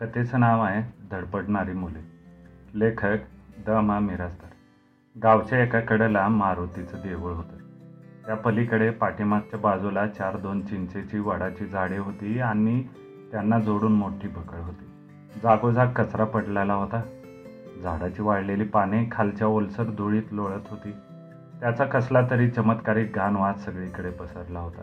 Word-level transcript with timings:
कथेचं 0.00 0.40
नाव 0.40 0.62
आहे 0.62 0.82
धडपडणारी 1.10 1.72
मुले. 1.72 2.10
लेखक 2.74 3.16
द 3.66 3.70
मा 3.70 3.98
मिरासदार. 3.98 4.50
गावच्या 5.22 5.62
एका 5.62 5.80
कडेला 5.80 6.28
मारुतीचं 6.28 6.96
देऊळ 7.02 7.32
होतं. 7.32 7.56
त्या 8.26 8.34
पलीकडे 8.34 8.90
पाठीमागच्या 8.90 9.60
बाजूला 9.60 10.06
चार 10.06 10.36
दोन 10.36 10.60
चिंचेची 10.60 11.18
वडाची 11.18 11.66
झाडे 11.66 11.98
होती 11.98 12.40
आणि 12.40 12.82
त्यांना 13.32 13.58
जोडून 13.58 13.92
मोठी 13.92 14.28
बकळ 14.28 14.58
होती. 14.58 14.84
जागोजाग 15.42 15.86
कचरा 15.86 16.24
पडलेला 16.24 16.74
होता. 16.74 17.02
झाडाची 17.82 18.22
वाळलेली 18.22 18.64
पाने 18.64 19.08
खालच्या 19.12 19.46
ओलसर 19.46 19.84
धुळीत 19.84 20.32
लोळत 20.32 20.68
होती. 20.70 20.92
त्याचा 21.60 21.84
कसला 21.84 22.26
तरी 22.30 22.48
चमत्कारिक 22.48 23.12
घाण 23.12 23.36
वाद 23.36 23.56
सगळीकडे 23.56 24.10
पसरला 24.10 24.58
होता. 24.58 24.82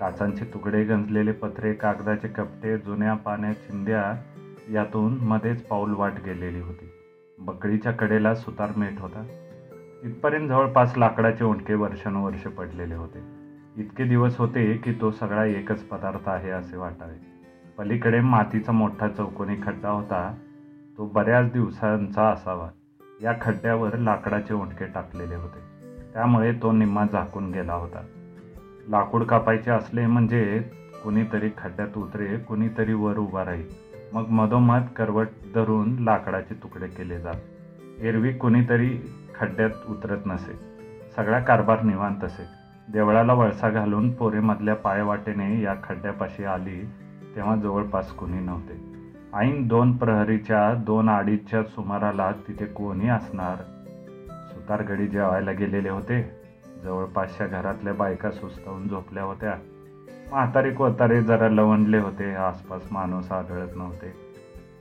काचांचे 0.00 0.44
तुकडे 0.44 0.84
गंजलेले 0.84 1.32
पत्रे 1.32 1.72
कागदाचे 1.72 2.28
कपटे 2.28 2.78
जुन्या 2.78 3.14
पाण्या 3.14 3.52
चिंध्या 3.52 4.22
यातून 4.70 5.18
मध्येच 5.20 5.62
पाऊल 5.62 5.94
वाट 5.94 6.12
गेलेली 6.24 6.60
होती. 6.60 6.92
बकळीच्या 7.38 7.92
कडेला 7.92 8.34
सुतार 8.34 8.70
मेट 8.76 9.00
होता. 9.00 9.24
इथपर्यंत 10.02 10.48
जवळपास 10.48 10.92
लाकडाचे 10.96 11.44
ओंडके 11.44 11.74
वर्षानुवर्ष 11.74 12.42
पडलेले 12.42 12.94
होते. 12.94 13.22
इतके 13.76 14.04
दिवस 14.04 14.38
होते 14.38 14.76
की 14.76 14.92
तो 14.92 15.10
सगळा 15.10 15.44
एकच 15.44 15.80
पदार्थ 15.80 16.28
आहे 16.28 16.50
असे 16.50 16.76
वाटावे. 16.76 17.14
पलीकडे 17.78 18.20
मातीचा 18.20 18.72
मोठा 18.72 19.08
चौकोनी 19.08 19.56
खड्डा 19.62 19.90
होता. 19.90 20.34
तो 20.98 21.06
बऱ्याच 21.06 21.52
दिवसांचा 21.52 22.28
असावा. 22.28 22.68
या 23.22 23.34
खड्ड्यावर 23.40 23.96
लाकडाचे 23.96 24.54
ओंडके 24.54 24.86
टाकलेले 24.86 25.34
होते. 25.34 25.58
त्यामुळे 26.12 26.52
तो 26.52 26.72
निम्मा 26.72 27.04
झाकून 27.12 27.50
गेला 27.50 27.74
होता. 27.74 28.00
लाकूड 28.88 29.24
कापायचे 29.24 29.70
असले 29.70 30.06
म्हणजे 30.06 30.70
कुणीतरी 31.04 31.50
खड्ड्यात 31.58 31.96
उतरे 31.96 32.38
कुणीतरी 32.38 32.92
वर 32.92 33.18
उभा 33.18 33.44
राहील. 33.44 33.91
मग 34.12 34.28
मधोमध 34.28 34.82
करवट 34.96 35.28
धरून 35.54 35.98
लाकडाचे 35.98 36.54
तुकडे 36.54 36.86
केले 36.86 37.18
जात. 37.18 37.34
एरवी 38.00 38.32
कुणीतरी 38.32 38.98
खड्ड्यात 39.34 39.70
उतरत 39.88 40.18
नसे. 40.26 40.52
सगळा 41.16 41.40
कारभार 41.40 41.82
निवांत 41.82 42.24
असे. 42.24 42.42
देवळाला 42.92 43.32
वळसा 43.32 43.70
घालून 43.70 44.12
पोरेमधल्या 44.12 44.74
पायवाटेने 44.74 45.62
या 45.62 45.74
खड्ड्यापाशी 45.84 46.44
आली 46.44 46.82
तेव्हा 47.36 47.56
जवळपास 47.56 48.12
कुणी 48.12 48.40
नव्हते. 48.40 48.92
ऐन 49.34 49.66
दोन 49.66 49.96
प्रहरीच्या 49.96 50.74
दोन 50.74 51.10
अडीचच्या 51.10 51.62
सुमाराला 51.62 52.32
तिथे 52.48 52.66
कोणी 52.66 53.08
असणार? 53.08 53.56
सुतारगडी 54.48 55.06
जेवायला 55.06 55.50
गेलेले 55.50 55.88
होते. 55.88 56.30
जवळपासच्या 56.84 57.46
घरातल्या 57.46 57.94
बायका 57.94 58.30
सुस्तावून 58.30 58.88
झोपल्या 58.88 59.22
होत्या. 59.22 59.54
म्हातारे 60.32 60.70
कोतारे 60.70 61.22
जरा 61.22 61.48
लवंडले 61.48 61.98
होते 61.98 62.34
आसपास 62.34 62.82
माणूस 62.90 63.32
आढळत 63.32 63.76
नव्हते. 63.76 64.12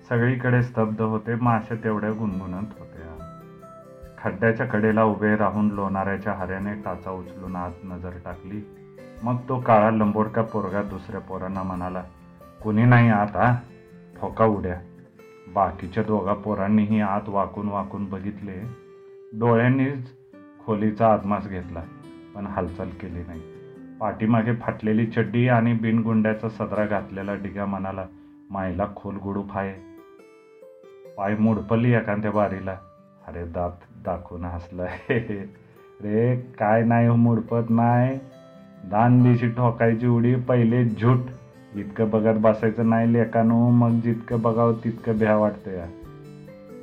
सगळीकडे 0.10 0.62
स्तब्ध 0.62 1.02
होते 1.02 1.36
माश्या 1.36 1.78
तेवढ्या 1.84 2.12
गुणगुणत 2.12 2.68
होत्या. 2.80 3.38
खड्ड्याच्या 4.18 4.66
कडेला 4.66 5.04
उभे 5.04 5.36
राहून 5.36 5.72
लोणाऱ्याच्या 5.72 6.34
हाऱ्याने 6.34 6.74
टाचा 6.74 7.12
उचलून 7.12 7.56
आत 7.56 7.72
नजर 7.84 8.10
टाकली. 8.26 8.62
मग 9.24 9.36
तो 9.50 9.58
काळा 9.58 9.92
लंबोडका 9.92 10.42
पोरगा 10.42 10.82
दुसऱ्या 10.82 11.20
पोरांना 11.20 11.64
म्हणाला 11.64 12.04
कुणी 12.64 12.86
नाही 12.86 13.10
आत 13.10 13.36
हा 13.36 13.56
ठोका 14.22 14.46
उड्या. 14.46 14.76
बाकीच्या 15.54 16.04
दोघा 16.04 16.34
पोरांनीही 16.34 17.00
आत 17.00 17.30
वाकून 17.30 17.68
वाकून 17.70 18.06
बघितले. 18.06 18.62
डोळ्यांनीच 19.40 20.08
खोलीचा 20.66 21.14
आदमास 21.14 21.48
घेतला 21.48 21.82
पण 22.36 22.46
हालचाल 22.46 22.90
केली 22.90 23.20
नाही. 23.20 23.61
पाठीमागे 24.02 24.54
फाटलेली 24.54 25.06
चड्डी 25.06 25.48
आणि 25.48 25.74
बिनगुंड्याचा 25.74 26.50
सदरा 26.50 26.86
घातलेला 26.86 27.36
डिगा 27.36 27.66
म्हणाला 27.66 28.06
मायला 28.50 28.86
खोल 28.96 29.16
गुडूप 29.16 29.58
आहे. 29.58 29.74
पाय 31.18 31.36
मुडपली 31.36 31.94
एखाद्या 31.94 32.32
बारीला. 32.32 32.78
अरे 33.28 33.46
दात 33.46 33.72
दाखवून 34.06 34.46
हसलं. 34.46 34.86
रे 35.10 36.36
काय 36.60 36.84
नाही 36.84 37.10
मोडपत 37.10 37.54
मुडपत 37.54 37.70
नाही. 37.70 38.20
दान 38.84 39.24
दिशी 39.24 39.50
ठोकायची 39.50 40.08
उडी 40.08 40.36
पहिले 40.36 40.86
झूट 40.86 41.20
इतकं 41.76 42.10
बघत 42.10 42.38
बसायचं 42.38 42.90
नाही 42.90 43.14
लेकानू. 43.14 43.70
मग 43.70 43.90
जितकं 43.90 44.42
बघावं 44.42 44.74
तितकं 44.84 45.18
भ्या 45.18 45.36
वाटतं 45.36 45.72
या 45.72 45.86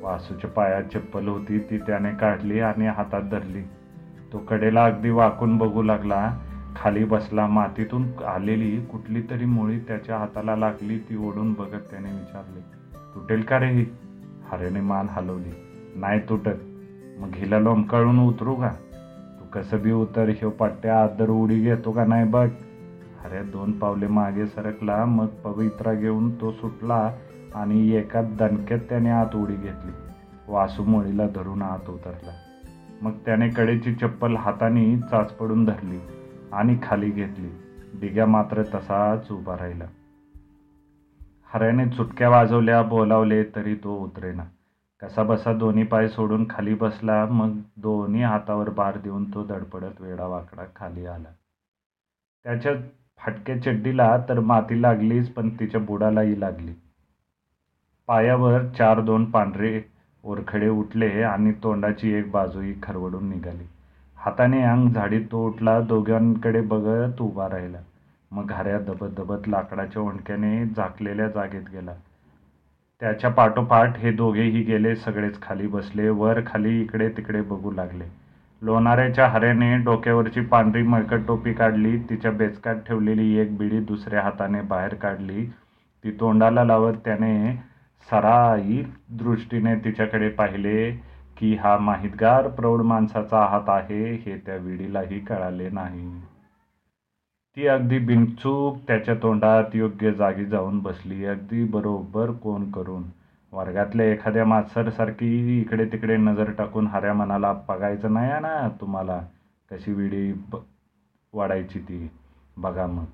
वासूच्या 0.01 0.49
पायात 0.49 0.83
चप्पल 0.83 1.27
होती 1.27 1.59
ती 1.59 1.77
त्याने 1.77 2.11
काढली 2.11 2.59
आणि 2.59 2.87
हातात 2.87 3.21
धरली. 3.21 3.61
तो 4.33 4.37
कडेला 4.37 4.85
अगदी 4.85 5.09
वाकून 5.09 5.57
बघू 5.57 5.81
लागला. 5.81 6.31
खाली 6.75 7.03
बसला 7.03 7.47
मातीतून 7.47 8.07
आलेली 8.27 8.81
कुठली 8.81 9.21
तरी 9.21 9.45
मुळी 9.45 9.79
त्याच्या 9.79 10.17
हाताला 10.17 10.55
लागली 10.55 10.97
ती 10.97 11.17
ओढून 11.17 11.53
बघत 11.53 11.91
त्याने 11.91 12.11
विचारले 12.11 12.59
तुटेल 13.15 13.41
का 13.41 13.59
रे 13.59 13.69
ही? 13.69 13.85
हरेने 14.51 14.81
मान 14.81 15.07
हलवली. 15.09 15.51
नाही 15.95 16.19
तुटत. 16.19 16.59
मग 17.19 17.29
हिला 17.33 17.59
लोंबकाळून 17.59 18.19
उतरू 18.19 18.55
का? 18.55 18.69
तू 19.39 19.45
कसं 19.53 19.81
बी 19.81 19.91
उतर 19.91 20.29
ह्यो 20.29 20.49
पट्ट्या 20.49 21.03
आदर 21.03 21.29
उडी 21.29 21.59
घेतो 21.59 21.91
का 21.91 22.05
नाही 22.05 22.25
बघ. 22.25 22.47
अरे 23.25 23.43
दोन 23.43 23.71
पावले 23.71 24.07
मागे 24.07 24.45
सरकला 24.45 25.05
मग 25.05 25.25
पवित्रा 25.25 25.93
घेऊन 25.93 26.41
तो 26.41 26.51
सुटला 26.51 27.13
आणि 27.55 27.91
एका 27.91 28.21
दणक्यात 28.21 28.79
त्याने 28.79 29.09
आत 29.09 29.35
उडी 29.35 29.55
घेतली. 29.55 29.91
वासू 30.47 30.83
मोळीला 30.83 31.27
धरून 31.27 31.61
आत 31.61 31.89
उतरला. 31.89 32.31
मग 33.01 33.11
त्याने 33.25 33.49
कडेची 33.49 33.93
चप्पल 33.93 34.35
हाताने 34.35 34.97
चाच 34.97 35.31
पडून 35.31 35.65
धरली. 35.65 35.99
आणि 36.53 36.77
खाली 36.83 37.09
घेतली. 37.11 37.49
डिग्या 37.99 38.25
मात्र 38.25 38.63
तसाच 38.63 39.31
उभा 39.31 39.57
राहिला. 39.57 39.85
हऱ्याने 41.53 41.89
चुटक्या 41.89 42.29
वाजवल्या 42.29 42.81
बोलावले 42.81 43.43
तरी 43.43 43.75
तो 43.75 43.97
उतरेना. 43.97 44.43
कसा 45.01 45.23
बसा 45.23 45.53
दोन्ही 45.53 45.83
पाय 45.83 46.07
सोडून 46.07 46.45
खाली 46.49 46.73
बसला 46.73 47.25
मग 47.25 47.59
दोन्ही 47.77 48.23
हातावर 48.23 48.69
बार 48.69 48.97
देऊन 48.97 49.33
तो 49.33 49.43
दडपडत 49.43 50.01
वेडा 50.01 50.25
वाकडा 50.25 50.63
खाली 50.75 51.05
आला. 51.05 51.33
त्याच्या 52.43 52.71
फाटक्या 53.17 53.61
चड्डीला 53.61 54.23
तर 54.29 54.39
माती 54.39 54.81
लागलीच 54.81 55.29
पण 55.29 55.49
तिच्या 55.49 55.81
बुडालाही 55.81 56.39
लागली. 56.39 56.73
पायावर 58.07 58.67
चार 58.77 59.01
दोन 59.01 59.25
पांढरे 59.25 59.81
ओरखडे 60.23 60.69
उठले 60.69 61.23
आणि 61.23 61.51
तोंडाची 61.51 62.11
एक 62.11 62.31
बाजूही 62.31 62.73
खरवडून 62.83 63.29
निघाली. 63.29 63.63
हाताने 64.19 64.61
अंग 64.63 64.89
झाडीत 64.89 65.25
तोटला 65.31 65.79
दोघांकडे 65.81 66.61
बघत 66.61 67.21
उभा 67.21 67.47
राहिला. 67.49 67.77
मग 68.31 68.47
घाऱ्या 68.47 68.79
दबत 68.79 69.09
दबत 69.17 69.47
लाकडाच्या 69.47 70.01
ओंडक्याने 70.01 70.65
झाकलेल्या 70.65 71.27
जागेत 71.27 71.69
गेला. 71.73 71.93
त्याच्या 73.01 73.29
पाठोपाठ 73.29 73.97
हे 73.97 74.11
दोघेही 74.11 74.61
गेले 74.63 74.95
सगळेच 74.95 75.41
खाली 75.41 75.67
बसले 75.67 76.09
वर 76.09 76.39
खाली 76.45 76.81
इकडे 76.81 77.09
तिकडे 77.09 77.41
बघू 77.41 77.71
लागले. 77.71 78.05
लोणाऱ्याच्या 78.61 79.27
हऱ्याने 79.27 79.75
डोक्यावरची 79.77 80.41
पांढरी 80.41 80.81
मळकट 80.83 81.25
टोपी 81.27 81.53
काढली 81.53 81.97
तिच्या 82.09 82.31
बेचकात 82.31 82.75
ठेवलेली 82.87 83.33
एक 83.37 83.57
बिडी 83.57 83.79
दुसऱ्या 83.79 84.21
हाताने 84.21 84.61
बाहेर 84.61 84.93
काढली. 84.93 85.45
ती 86.03 86.11
तोंडाला 86.11 86.63
लावत 86.63 86.93
त्याने 87.05 87.55
सराई 88.11 88.83
दृष्टीने 89.09 89.75
तिच्याकडे 89.75 90.29
पाहिले. 90.29 90.91
की 91.39 91.55
हा 91.55 91.77
माहितगार 91.77 92.47
प्रौढ 92.47 92.81
माणसाचा 92.81 93.39
हात 93.39 93.61
आहे 93.67 94.13
हे 94.13 94.37
त्या 94.45 94.55
विडीलाही 94.55 95.19
कळाले 95.19 95.69
नाही. 95.69 96.21
ती 97.55 97.67
अगदी 97.67 97.99
बिनचूक 97.99 98.77
त्याच्या 98.87 99.15
तोंडात 99.15 99.63
योग्य 99.73 100.13
जागी 100.13 100.45
जाऊन 100.45 100.79
बसली. 100.79 101.25
अगदी 101.25 101.63
बरोबर 101.63 102.31
कोण 102.31 102.71
करून? 102.71 103.03
वर्गातल्या 103.51 104.05
एखाद्या 104.05 104.45
मात्सरसारखी 104.45 105.61
इकडे 105.61 105.85
तिकडे 105.85 106.17
नजर 106.17 106.51
टाकून 106.51 106.87
हाऱ्या 106.87 107.13
मनाला 107.13 107.53
बघायचं 107.67 108.13
नाही 108.13 108.31
ना 108.31 108.69
तुम्हाला? 108.81 109.21
कशी 109.71 109.93
विडी 109.93 110.33
ब 110.33 110.55
वाढायची 111.33 111.79
ती? 111.79 112.09
बघा 112.57 112.85
मग. 112.85 113.05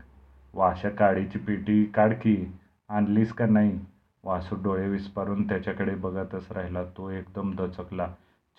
वाशा 0.53 0.89
काडीची 0.89 1.39
पेटी 1.39 1.85
काढकी 1.85 2.53
आणलीस 2.89 3.33
का 3.33 3.45
नाही? 3.45 3.79
वासू 4.23 4.55
डोळे 4.63 4.87
विस्पारून 4.89 5.47
त्याच्याकडे 5.47 5.95
बघतच 5.95 6.51
राहिला. 6.51 6.83
तो 6.83 7.09
एकदम 7.09 7.55
दचकला. 7.55 8.07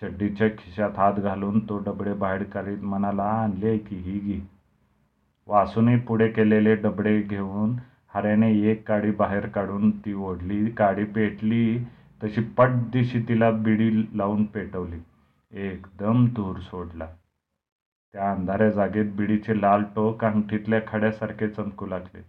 चड्डीच्या 0.01 0.47
खिशात 0.49 0.97
हात 0.97 1.13
घालून 1.13 1.59
तो 1.59 1.77
डबडे 1.77 2.13
बाहेर 2.13 2.43
काढीत 2.43 2.77
म्हणाला 2.77 3.23
आणले 3.23 3.77
की 3.77 3.95
ही 3.95 4.19
घे. 4.19 4.39
वासूने 5.47 5.95
पुढे 5.97 6.27
केलेले 6.27 6.75
डबडे 6.75 7.21
घेऊन 7.21 7.75
हऱ्याने 8.13 8.51
एक 8.71 8.87
काडी 8.87 9.11
बाहेर 9.11 9.45
काढून 9.45 9.91
ती 9.91 10.13
ओढली 10.13 10.69
काडी 10.69 11.03
पेटली 11.03 11.77
तशी 12.23 12.41
पट 12.57 12.69
दिशी 12.93 13.19
तिला 13.19 13.51
बिडी 13.51 13.89
लावून 14.17 14.43
पेटवली. 14.45 14.99
एकदम 15.51 16.25
धूर 16.25 16.59
सोडला. 16.59 17.07
त्या 18.13 18.31
अंधाऱ्या 18.31 18.69
जागेत 18.69 19.05
बिडीचे 19.15 19.61
लाल 19.61 19.83
टोक 19.95 20.25
अंगठीतल्या 20.25 20.79
खड्यासारखे 20.87 21.47
चमकू 21.47 21.85
लागले. 21.85 22.21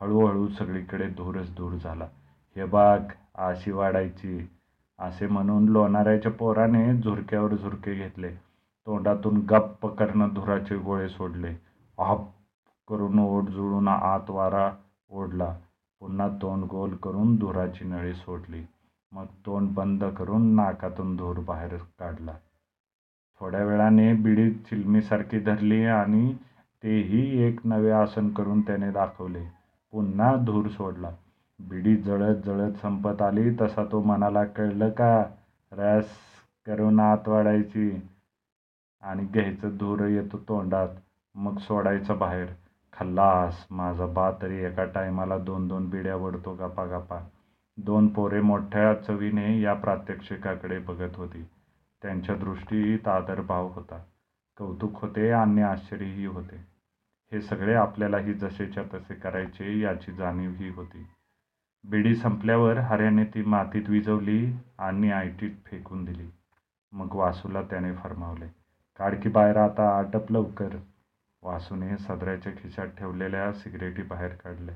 हळूहळू 0.00 0.48
सगळीकडे 0.48 1.08
धूरच 1.08 1.54
धूर 1.56 1.72
झाला. 1.72 2.08
हे 2.56 2.64
बाग 2.64 2.98
आशी 3.34 3.70
वाढायची. 3.70 4.55
असे 4.98 5.26
म्हणून 5.26 5.68
लोणाऱ्याच्या 5.68 6.32
पोराने 6.32 6.96
झुरक्यावर 6.96 7.54
झुरके 7.54 7.94
घेतले. 7.94 8.30
तोंडातून 8.86 9.36
गप्प 9.50 9.86
करणं 9.86 10.28
धुराचे 10.34 10.76
गोळे 10.76 11.08
सोडले. 11.08 11.54
ऑप 11.98 12.28
करून 12.88 13.18
ओढ 13.18 13.44
जुळून 13.44 13.88
आत 13.88 14.30
वारा 14.30 14.72
ओढला. 15.10 15.56
पुन्हा 16.00 16.28
तोंड 16.28 16.64
गोल 16.64 16.94
करून 16.94 17.36
धुराची 17.36 17.84
नळी 17.84 18.14
सोडली. 18.14 18.64
मग 19.12 19.24
तोंड 19.24 19.74
बंद 19.74 20.04
करून 20.04 20.54
नाकातून 20.54 21.16
धूर 21.16 21.38
बाहेर 21.38 21.76
काढला. 21.76 22.34
थोड्या 23.40 23.64
वेळाने 23.64 24.14
बिडी 24.14 24.50
चिलमीसारखी 24.50 25.38
धरली 25.38 25.84
आणि 25.84 26.34
तेही 26.82 27.42
एक 27.42 27.60
नवे 27.64 27.90
आसन 27.90 28.28
करून 28.28 28.60
त्याने 28.60 28.90
दाखवले. 28.90 29.44
पुन्हा 29.92 30.36
धूर 30.36 30.68
सोडला. 30.68 31.10
बिडी 31.60 31.94
जळत 31.96 32.42
जळत 32.44 32.72
संपत 32.76 33.22
आली 33.22 33.50
तसा 33.60 33.84
तो 33.84 34.00
मनाला 34.00 34.44
कळलं 34.44 34.90
का? 34.90 35.26
रॅस 35.72 36.10
करून 36.66 37.00
आत 37.00 37.28
वाढायची 37.28 37.90
आणि 39.02 39.24
घ्यायचं 39.24 39.76
धूर 39.76 40.04
येतो 40.06 40.38
तोंडात. 40.38 40.88
मग 41.34 41.58
सोडायचं 41.58 42.18
बाहेर. 42.18 42.46
खल्लास 42.92 43.66
माझा 43.70 44.06
बा 44.06 44.30
तरी 44.42 44.62
एका 44.64 44.84
टायमाला 44.84 45.38
दोन 45.38 45.66
दोन 45.68 45.88
बिड्या 45.90 46.16
वडतो 46.16 46.54
गपा 46.54 46.84
गपा 46.86 47.18
दोन 47.78 48.06
पोरे 48.08 48.40
मोठ्या 48.40 48.94
चवीने 48.94 49.60
या 49.60 49.74
प्रात्यक्षिकाकडे 49.74 50.78
बघत 50.78 51.16
होती. 51.16 51.42
त्यांच्या 52.02 52.34
दृष्टीत 52.34 53.08
आदरभाव 53.08 53.68
होता. 53.68 53.98
कौतुक 54.58 55.00
होते 55.02 55.30
आणि 55.30 55.62
आश्चर्यही 55.62 56.26
होते. 56.26 56.64
हे 57.32 57.40
सगळे 57.40 57.74
आपल्यालाही 57.74 58.34
जसेच्या 58.34 58.82
तसे 58.94 59.14
करायचे 59.14 59.78
याची 59.80 60.12
जाणीवही 60.12 60.68
होती. 60.68 61.04
बिडी 61.90 62.14
संपल्यावर 62.14 62.78
हऱ्याने 62.78 63.24
ती 63.24 63.42
मातीत 63.42 63.82
विजवली 63.88 64.52
आणि 64.78 65.10
आयटीत 65.10 65.50
फेकून 65.66 66.04
दिली. 66.04 66.30
मग 66.92 67.14
वासूला 67.14 67.62
त्याने 67.62 67.92
फरमावले 67.92 68.46
काडकी 68.98 69.28
बाहेर 69.28 69.56
आता 69.56 69.98
आटप 69.98 70.32
लवकर. 70.32 70.68
वासूने 71.42 71.98
सदऱ्याच्या 71.98 72.52
खिशात 72.52 72.86
ठेवलेल्या 72.86 73.52
सिगरेटी 73.52 74.02
बाहेर 74.02 74.28
काढल्या. 74.28 74.74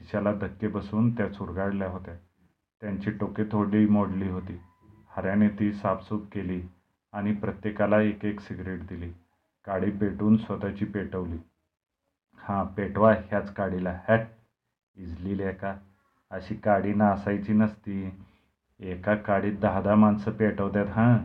खिशाला 0.00 0.32
धक्के 0.32 0.68
बसून 0.68 1.16
त्या 1.16 1.32
चुरगाळल्या 1.32 1.88
होत्या. 1.88 2.14
त्यांची 2.80 3.10
टोके 3.10 3.44
थोडी 3.44 3.86
मोडली 3.86 4.28
होती. 4.28 4.60
हऱ्याने 5.16 5.48
ती 5.48 5.72
साफसूफ 5.72 6.22
केली 6.32 6.62
आणि 7.12 7.32
प्रत्येकाला 7.32 8.00
एक 8.00 8.24
एक 8.24 8.40
सिगरेट 8.40 8.86
दिली. 8.86 9.12
काडी 9.64 9.90
पेटून 9.90 10.36
स्वतःची 10.36 10.84
पेटवली. 10.84 11.38
हां 12.36 12.66
पेटवा 12.66 13.12
ह्याच 13.12 13.54
काडीला 13.54 14.00
हॅट. 14.08 14.26
इजली 14.96 15.52
का? 15.52 15.76
अशी 16.30 16.54
काडी 16.54 16.94
नासायची 16.94 17.52
नसती. 17.52 18.14
एका 18.80 19.14
काडीत 19.14 19.52
दहा 19.52 19.80
दहा 19.80 19.94
माणसं 19.94 20.30
पेटवतात 20.30 20.86
हां? 20.86 21.18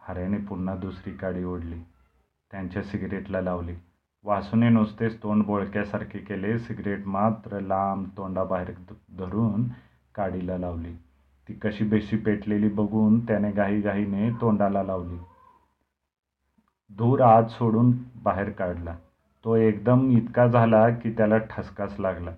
हऱ्याने 0.00 0.38
पुन्हा 0.38 0.76
दुसरी 0.76 1.12
काडी 1.12 1.44
ओढली. 1.44 1.78
त्यांच्या 2.50 2.82
सिगरेटला 2.82 3.40
लावली. 3.40 3.74
वासूने 4.24 4.68
नुसतेच 4.68 5.22
तोंड 5.22 5.42
बोळक्यासारखे 5.44 6.18
केले 6.18 6.58
सिगरेट 6.58 7.06
मात्र 7.06 7.60
लांब 7.60 8.06
तोंडाबाहेर 8.16 8.70
धरून 9.18 9.64
काडीला 10.14 10.58
लावली. 10.58 10.92
ती 11.48 11.54
कशी 11.54 11.84
बेशी 11.84 12.16
पेटलेली 12.16 12.68
बघून 12.68 13.18
त्याने 13.26 13.52
घाईघाईने 13.52 14.30
तोंडाला 14.30 14.82
लावली. 14.82 15.18
धूर 16.98 17.20
आत 17.20 17.44
सोडून 17.44 17.92
बाहेर 18.22 18.50
काढला. 18.50 18.96
तो 19.44 19.56
एकदम 19.56 20.10
इतका 20.10 20.46
झाला 20.46 20.90
की 20.90 21.10
त्याला 21.10 21.38
ठसकाच 21.38 22.00
लागला. 22.00 22.30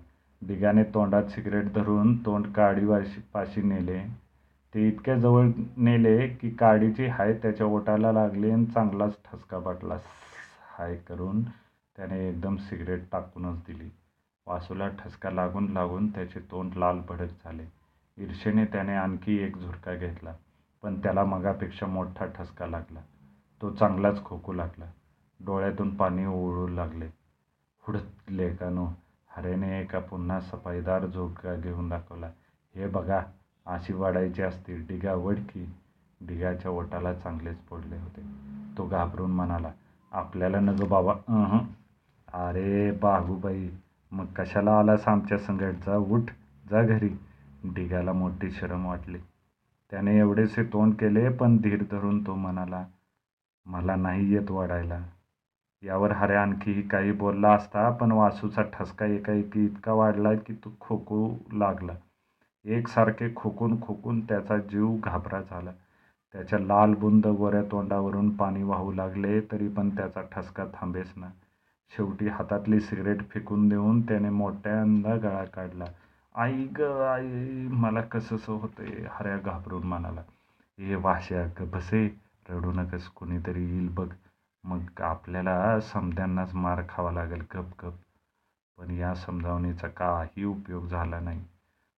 दिगाने 0.47 0.83
तोंडात 0.83 1.29
सिगरेट 1.29 1.71
धरून 1.73 2.15
तोंड 2.25 2.47
काडीवाशी 2.53 3.21
पाशी 3.33 3.61
नेले. 3.61 3.99
ते 4.73 4.87
इतक्या 4.87 5.15
जवळ 5.15 5.47
नेले 5.77 6.27
की 6.27 6.49
काडीची 6.49 7.05
हाय 7.07 7.33
त्याच्या 7.33 7.67
ओटाला 7.67 8.11
लागली 8.11 8.51
आणि 8.51 8.65
चांगलाच 8.65 9.17
ठसका 9.25 9.59
बाटला 9.59 9.97
हाय 10.77 10.95
करून 11.07 11.41
त्याने 11.97 12.19
एकदम 12.29 12.55
सिगरेट 12.57 13.03
टाकूनच 13.11 13.59
दिली. 13.67 13.89
वासूला 14.47 14.87
ठसका 14.99 15.29
लागून 15.29 15.71
लागून 15.71 16.07
त्याचे 16.07 16.39
तोंड 16.51 16.75
लाल 16.77 16.99
भडक 17.09 17.43
झाले. 17.43 17.65
ईर्षेने 18.17 18.65
त्याने 18.65 18.95
आणखी 18.95 19.37
एक 19.37 19.57
झुरका 19.57 19.95
घेतला 19.95 20.33
पण 20.83 20.99
त्याला 21.03 21.23
मगापेक्षा 21.23 21.85
मोठा 21.85 22.25
ठसका 22.25 22.67
लागला. 22.67 22.99
तो 23.61 23.69
चांगलाच 23.69 24.23
खोकू 24.23 24.53
लागला. 24.53 24.85
डोळ्यातून 25.39 25.95
पाणी 25.95 26.25
ओळू 26.25 26.67
लागले. 26.67 27.07
हुडत 27.83 28.29
लेकानो 28.29 28.87
हरेने 29.35 29.79
एका 29.79 29.99
पुन्हा 29.99 30.39
सफाईदार 30.41 31.05
झोका 31.05 31.55
घेऊन 31.55 31.89
दाखवला. 31.89 32.27
हे 32.75 32.87
बघा 32.87 33.21
अशी 33.65 33.93
वाढायची 33.93 34.41
असते 34.41 34.75
डिगा 34.87 35.13
वडकी 35.15 35.65
डिगाच्या 36.21 36.71
ओटाला 36.71 37.13
चांगलेच 37.13 37.57
पडले 37.71 37.97
होते. 37.97 38.21
तो 38.77 38.87
घाबरून 38.87 39.31
म्हणाला 39.31 39.71
आपल्याला 40.11 40.59
न 40.59 40.75
गं 40.79 40.89
बाबा 40.89 41.13
अरे 42.33 42.91
बाहूबाई 43.01 43.69
मग 44.11 44.25
कशाला 44.35 44.77
आलास 44.79 45.07
आमच्या 45.07 45.37
संगत 45.37 45.85
जा 45.85 45.95
उठ 45.97 46.31
जा 46.63 46.81
घरी. 46.83 47.09
डिगाला 47.65 48.13
मोठी 48.13 48.49
शरम 48.51 48.85
वाटली. 48.85 49.17
त्याने 49.91 50.17
एवढेसे 50.19 50.63
तोंड 50.73 50.93
केले 50.95 51.29
पण 51.29 51.57
धीर 51.57 51.83
धरून 51.91 52.25
तो 52.27 52.35
म्हणाला 52.35 52.85
मला 53.65 53.95
नाही 53.95 54.31
येत 54.33 54.51
वाढायला. 54.51 54.99
यावर 55.85 56.11
हऱ्या 56.11 56.41
आणखीही 56.41 56.81
काही 56.81 57.11
बोलला 57.11 57.51
असता 57.53 57.89
पण 57.89 58.11
वासूचा 58.11 58.61
ठसका 58.73 59.05
एकाएकी 59.05 59.65
इतका 59.65 59.93
वाढला 59.93 60.33
की 60.35 60.53
तो 60.53 60.73
खोकू 60.79 61.27
लागला. 61.53 61.93
एकसारखे 62.65 63.33
खोकून 63.35 63.79
खोकून 63.81 64.19
त्याचा 64.21 64.57
जीव 64.57 64.95
घाबरा 65.03 65.41
झाला. 65.41 65.71
त्याच्या 66.33 66.59
लाल 66.59 66.93
बुंद 66.93 67.27
गोऱ्या 67.27 67.61
तोंडावरून 67.63 68.29
पाणी 68.35 68.63
वाहू 68.63 68.91
लागले 68.93 69.39
तरी 69.51 69.67
पण 69.67 69.89
त्याचा 69.89 70.21
ठसका 70.31 70.65
थांबेच 70.73 71.13
ना. 71.17 71.29
शेवटी 71.91 72.27
हातातली 72.27 72.79
सिगरेट 72.79 73.21
फेकून 73.29 73.67
देऊन 73.69 74.01
त्याने 74.01 74.29
मोठ्यांदा 74.29 75.15
गळा 75.15 75.43
काढला. 75.45 75.85
आई 76.35 76.65
ग 76.77 76.81
आई 77.01 77.67
मला 77.71 78.01
कसंसं 78.01 78.53
होतंय? 78.53 79.05
हऱ्या 79.11 79.37
घाबरून 79.37 79.83
म्हणाला. 79.83 80.21
ए 80.79 80.95
वाश्या 80.95 81.45
ग 81.59 81.69
बसे 81.71 82.05
रडू 82.49 82.71
नकस 82.71 83.07
कोणीतरी 83.07 83.63
येईल 83.63 83.89
बघ. 83.89 84.07
मग 84.65 85.01
आपल्याला 85.01 85.79
समध्यांनाच 85.79 86.53
मार 86.53 86.81
खावा 86.89 87.11
लागेल 87.11 87.41
गप 87.55 87.85
गप. 87.85 87.93
पण 88.77 88.91
या 88.91 89.15
समजावणीचा 89.15 89.87
काही 89.87 90.43
उपयोग 90.43 90.87
झाला 90.87 91.19
नाही. 91.19 91.43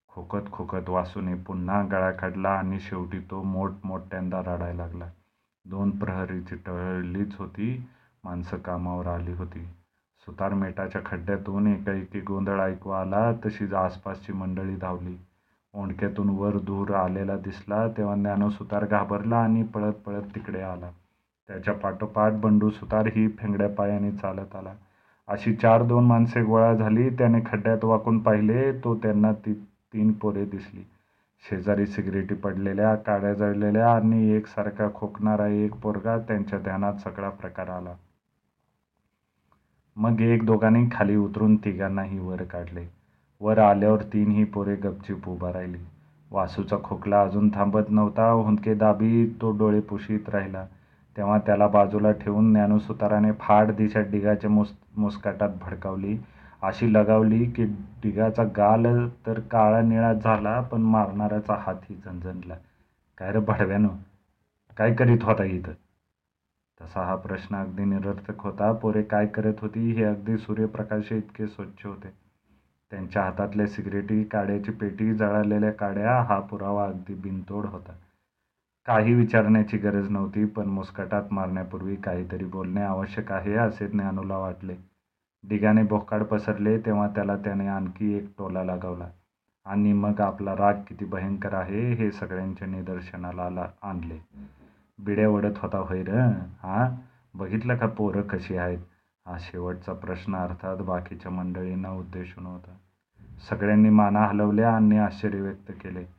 खोकत 0.09 0.51
खोकत 0.53 0.89
वासूने 0.89 1.35
पुन्हा 1.35 1.83
गळा 1.83 2.11
काढला 2.11 2.49
आणि 2.49 2.81
शेवटी 2.81 3.19
तो 3.21 3.43
मोठमोठ्यांदा 3.43 4.41
रडायला 4.41 4.73
लागला. 4.73 5.11
दोन 5.65 5.91
प्रहरीची 5.99 6.57
टळलीच 6.57 7.37
होती. 7.37 7.87
माणसं 8.25 8.57
कामावर 8.57 9.07
आली 9.07 9.33
होती. 9.33 9.65
सुतारमेटाच्या 10.27 11.01
खड्ड्यातून 11.07 11.67
एकाएकी 11.67 12.21
गोंधळ 12.21 12.61
ऐकू 12.61 12.91
आला 12.91 13.33
तशीच 13.47 13.75
आसपासची 13.75 14.33
मंडळी 14.33 14.77
धावली. 14.77 15.17
ओंडक्यातून 15.75 16.29
वर 16.29 16.59
दूर 16.59 16.95
आलेला 16.95 17.37
दिसला 17.37 17.89
तेव्हा 17.89 18.15
ज्ञानो 18.17 18.51
सुतार 18.51 18.85
घाबरला 18.87 19.37
आणि 19.37 19.63
पळत 19.63 19.93
पळत 19.93 20.35
तिकडे 20.35 20.61
आला. 20.61 20.91
त्याच्या 21.49 21.75
पाठोपाठ 21.75 22.33
बंडू 22.33 22.71
सुतार 22.71 23.07
ही 23.07 23.29
फेंगड्या 23.29 23.69
पायाने 23.69 24.11
चालत 24.13 24.57
आला. 24.57 24.73
अशी 25.29 25.55
चार 25.55 25.83
दोन 25.83 26.05
माणसे 26.05 26.43
गोळा 26.43 26.75
झाली 26.75 27.11
त्याने 27.11 27.41
खड्ड्यात 27.47 27.85
वाकून 27.85 28.19
पाहिले 28.19 28.73
तो 28.73 28.95
त्यांना 28.95 29.33
ती 29.33 29.55
तीन 29.93 30.13
पोरे 30.13 30.45
दिसली. 30.45 30.87
शेजारी 31.51 31.87
सिगरेटी 31.87 32.35
पडलेल्या 32.35 32.95
काड्या 32.95 33.35
जळलेल्या 33.35 33.95
आणि 33.95 34.31
एकसारखा 34.31 34.89
खोकणारा 34.95 35.47
एक 35.47 35.75
पोरगा 35.75 36.19
त्यांच्या 36.19 36.59
ध्यानात 36.59 36.95
सगळा 36.95 37.29
प्रकार 37.29 37.69
आला. 37.69 37.95
मग 39.97 40.21
एक 40.21 40.47
दोघांनी 40.47 40.85
खाली 40.93 41.17
उतरून 41.17 41.57
तिघांनाही 41.57 42.19
वर 42.19 42.43
काढले. 42.43 42.87
वर 43.41 43.59
आल्यावर 43.59 44.03
तीनही 44.03 44.45
पोरे 44.45 44.77
गपचीप 44.77 45.29
उभा 45.29 45.53
राहिली. 45.53 45.79
वासूचा 46.31 46.77
खोकला 46.85 47.23
अजून 47.23 47.51
थांबत 47.55 47.91
नव्हता 47.91 48.31
हुंदके 48.31 48.75
दाबी 48.75 49.27
तो 49.41 49.51
डोळे 49.51 49.81
पुशीत 49.81 50.29
राहिला. 50.29 50.67
तेव्हा 51.17 51.39
त्याला 51.39 51.67
बाजूला 51.67 52.13
ठेवून 52.13 52.53
ज्ञानसुताराने 52.53 53.33
फाड 53.33 53.71
दिशा 53.71 54.01
डिगाच्या 54.01 54.51
मुस 54.51 54.73
मुस्काटात 54.97 55.49
भडकावली. 55.61 56.17
अशी 56.63 56.93
लगावली 56.93 57.45
की 57.45 57.65
डिगाचा 58.03 58.45
गाल 58.45 59.09
तर 59.27 59.41
काळा 59.41 59.81
निळा 59.81 60.13
झाला 60.13 60.61
पण 60.61 60.83
मारणाऱ्याचा 60.83 61.55
हातही 61.55 61.97
झणझणला. 61.97 62.55
काय 63.19 63.33
रे 63.33 63.39
भडव्यानं? 63.39 63.89
काय 64.77 64.95
करीत 64.95 65.19
होता 65.23 65.45
इथं? 65.45 65.73
तसा 66.81 67.03
हा 67.03 67.15
प्रश्न 67.15 67.57
अगदी 67.57 67.85
निरर्थक 67.85 68.41
होता. 68.41 68.73
पोरे 68.73 69.03
काय 69.03 69.27
करत 69.27 69.55
होती 69.61 69.91
हे 69.91 70.05
अगदी 70.05 70.39
सूर्यप्रकाश 70.39 71.13
इतके 71.13 71.47
स्वच्छ 71.47 71.87
होते. 71.87 72.09
त्यांच्या 72.91 73.23
हातातल्या 73.23 73.67
सिगरेटी 73.67 74.25
काड्याची 74.25 74.71
पेटी 74.71 75.15
जळालेल्या 75.15 75.71
काड्या 75.71 76.21
हा 76.21 76.41
पुरावा 76.41 76.87
अगदी 76.87 77.15
बिनतोड 77.15 77.67
होता. 77.67 77.93
काही 78.87 79.15
विचारण्याची 79.15 79.79
गरज 79.79 80.11
नव्हती 80.11 80.45
पण 80.45 80.67
मुस्कटात 80.67 81.23
मारण्यापूर्वी 81.31 81.97
काहीतरी 81.97 82.45
बोलणे 82.45 82.81
आवश्यक 82.81 83.33
आहे 83.33 83.55
असे 83.55 83.89
ज्ञानूला 83.89 84.37
वाटले. 84.37 84.75
डिगाने 85.45 85.83
बोकाड 85.83 86.23
पसरले 86.23 86.79
तेव्हा 86.79 87.09
त्याला 87.09 87.37
त्याने 87.37 87.69
आणखी 87.69 88.15
एक 88.15 88.29
टोला 88.39 88.65
लगावला. 88.65 89.09
आणि 89.67 89.93
मग 89.93 90.21
आपला 90.21 90.53
राग 90.53 90.75
किती 90.89 91.05
भयंकर 91.05 91.55
आहे 91.55 91.93
हे 91.93 92.13
सगळ्यांच्या 92.13 92.69
निदर्शनाला 92.69 93.67
आणले. 93.83 94.19
बिड्या 94.99 95.29
ओढत 95.29 95.59
होता 95.63 95.79
होय 95.79 96.03
र 96.03 96.19
हा? 96.63 96.97
बघितलं 97.35 97.77
का 97.77 97.87
पोरं 97.87 98.23
कशी 98.23 98.57
आहेत? 98.57 98.79
हा 99.27 99.37
शेवटचा 99.41 99.93
प्रश्न 99.93 100.37
अर्थात 100.37 100.77
बाकीच्या 100.77 101.33
मंडळींना 101.33 101.91
उद्देशून 101.91 102.47
होता. 102.47 102.77
सगळ्यांनी 103.51 103.91
माना 103.91 104.21
हलवल्या 104.21 104.77
आणि 104.77 104.99
आश्चर्य 104.99 105.41
व्यक्त 105.41 105.71
केले. 105.71 106.16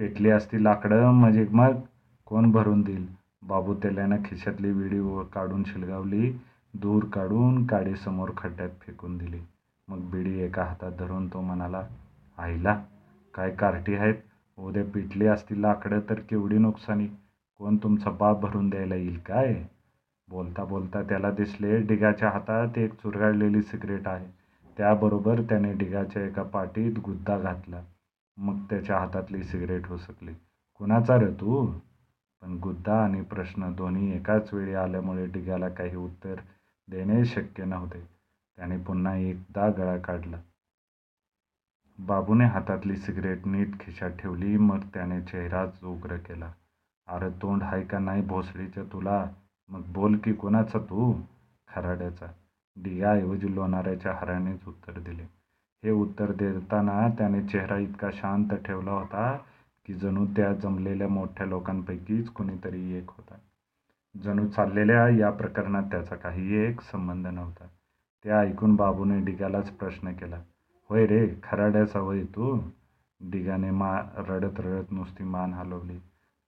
पेटली 0.00 0.30
असती 0.30 0.62
लाकडं 0.64 1.10
म्हणजे 1.10 1.44
मग 1.52 1.80
कोण 2.26 2.50
भरून 2.52 2.82
देईल? 2.82 3.06
बाबू 3.42 3.74
तेल्यानं 3.74 4.16
खिशातली 4.24 4.70
विडी 4.72 4.98
व 4.98 5.22
काढून 5.32 5.64
शिलगावली 5.64 6.30
दूर 6.74 7.04
काढून 7.12 7.64
काडीसमोर 7.66 8.30
खड्ड्यात 8.36 8.70
फेकून 8.80 9.18
दिली. 9.18 9.40
मग 9.88 10.08
बिडी 10.10 10.38
एका 10.40 10.64
हातात 10.64 10.92
धरून 10.98 11.26
तो 11.26 11.40
म्हणाला 11.40 11.82
आईला 12.38 12.76
काय 13.34 13.50
कार्टी 13.50 13.94
आहेत? 13.94 14.14
उद्या 14.58 14.84
पिटली 14.84 15.26
असती 15.26 15.60
लाकडं 15.62 16.00
तर 16.10 16.20
केवढी 16.20 16.58
नुकसानी? 16.58 17.06
कोण 17.60 17.76
तुमचा 17.76 18.10
बाप 18.10 18.40
भरून 18.40 18.70
द्यायला 18.70 18.94
येईल 18.94 19.18
काय? 19.26 19.54
बोलता 20.28 20.64
बोलता 20.64 21.02
त्याला 21.02 21.30
दिसले 21.30 21.78
डिगाच्या 21.80 22.30
हातात 22.30 22.78
एक 22.78 22.94
चुरगाळलेली 22.94 23.62
सिगरेट 23.62 24.08
आहे. 24.08 24.26
त्याबरोबर 24.76 25.40
त्याने 25.40 25.72
डिगाच्या 25.74 26.22
एका 26.22 26.42
पाटीत 26.42 26.98
गुद्दा 27.04 27.38
घातला. 27.38 27.82
मग 28.40 28.58
त्याच्या 28.70 28.98
हातातली 28.98 29.44
सिगरेट 29.44 29.86
हुसकली 29.86 30.32
कुणाचा 30.74 31.18
रे 31.18 31.32
तू? 31.32 31.66
पण 32.42 32.58
गुद्दा 32.58 33.04
आणि 33.04 33.22
प्रश्न 33.22 33.72
दोन्ही 33.74 34.16
एकाच 34.16 34.54
वेळी 34.54 34.74
आल्यामुळे 34.74 35.26
डिग्याला 35.26 35.68
काही 35.68 35.96
उत्तर 35.96 36.34
देणे 36.88 37.24
शक्य 37.24 37.64
नव्हते. 37.64 38.00
त्याने 38.56 38.76
पुन्हा 38.76 39.16
एकदा 39.16 39.70
गळा 39.70 39.98
काढला. 39.98 40.36
बाबूने 41.98 42.44
हातातली 42.44 42.96
सिगरेट 42.96 43.46
नीट 43.46 43.80
खिशात 43.80 44.10
ठेवली 44.10 44.56
मग 44.56 44.80
त्याने 44.94 45.20
चेहराच 45.22 45.84
उग्र 45.84 46.16
केला. 46.16 46.52
अरे 47.08 47.30
तोंड 47.42 47.62
हाय 47.62 47.82
का 47.82 47.98
नाही 47.98 48.22
भोसडीचं 48.22 48.84
तुला? 48.84 49.26
मग 49.68 49.82
बोल 49.86 50.16
की 50.16 50.32
कोणाचा 50.32 50.78
तू? 50.78 51.14
खराड्याचा. 51.68 52.26
डिग्याऐवजी 52.76 53.54
लोणाऱ्याच्या 53.54 54.12
हरानेच 54.12 54.60
उत्तर 54.68 54.98
दिले. 54.98 55.39
हे 55.84 55.90
उत्तर 55.90 56.30
देताना 56.32 57.08
त्याने 57.08 57.40
चेहरा 57.42 57.76
इतका 57.78 58.08
शांत 58.12 58.48
ठेवला 58.64 58.90
होता 58.90 59.32
की 59.88 59.94
जणू 59.94 60.24
त्या 60.26 60.52
जमलेल्या 60.52 61.08
मोठ्या 61.08 61.46
लोकांपैकीच 61.46 62.28
कुणीतरी 62.28 62.92
एक 62.98 63.10
होता. 63.10 63.34
जणू 64.14 64.46
चाललेल्या 64.46 65.08
या 65.08 65.30
प्रकरणात 65.30 65.82
त्याचा 65.82 66.16
काही 66.16 66.56
एक 66.56 66.80
संबंध 66.80 67.26
नव्हता. 67.26 67.66
ते 68.24 68.30
ऐकून 68.30 68.74
बाबूने 68.76 69.20
डिगालाच 69.24 69.70
प्रश्न 69.70 70.12
केला 70.12 70.42
होय 70.90 71.06
रे 71.06 71.26
खराड्याचा 71.42 71.98
होय 71.98 72.22
तू? 72.24 72.58
डिगाने 73.20 73.70
मा 73.70 73.96
रडत 74.28 74.60
रडत 74.60 74.92
नुसती 74.92 75.24
मान 75.24 75.52
हलवली 75.54 75.98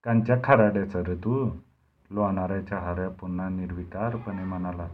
कांच्या 0.07 0.37
खराड्याचं 0.45 1.03
रे 1.03 1.15
तू? 1.15 1.49
लोणाऱ्याच्या 2.11 2.79
हऱ्या 2.79 3.09
पुन्हा 3.09 3.49
निर्विकारपणे 3.49 4.45
म्हणाला 4.45 4.89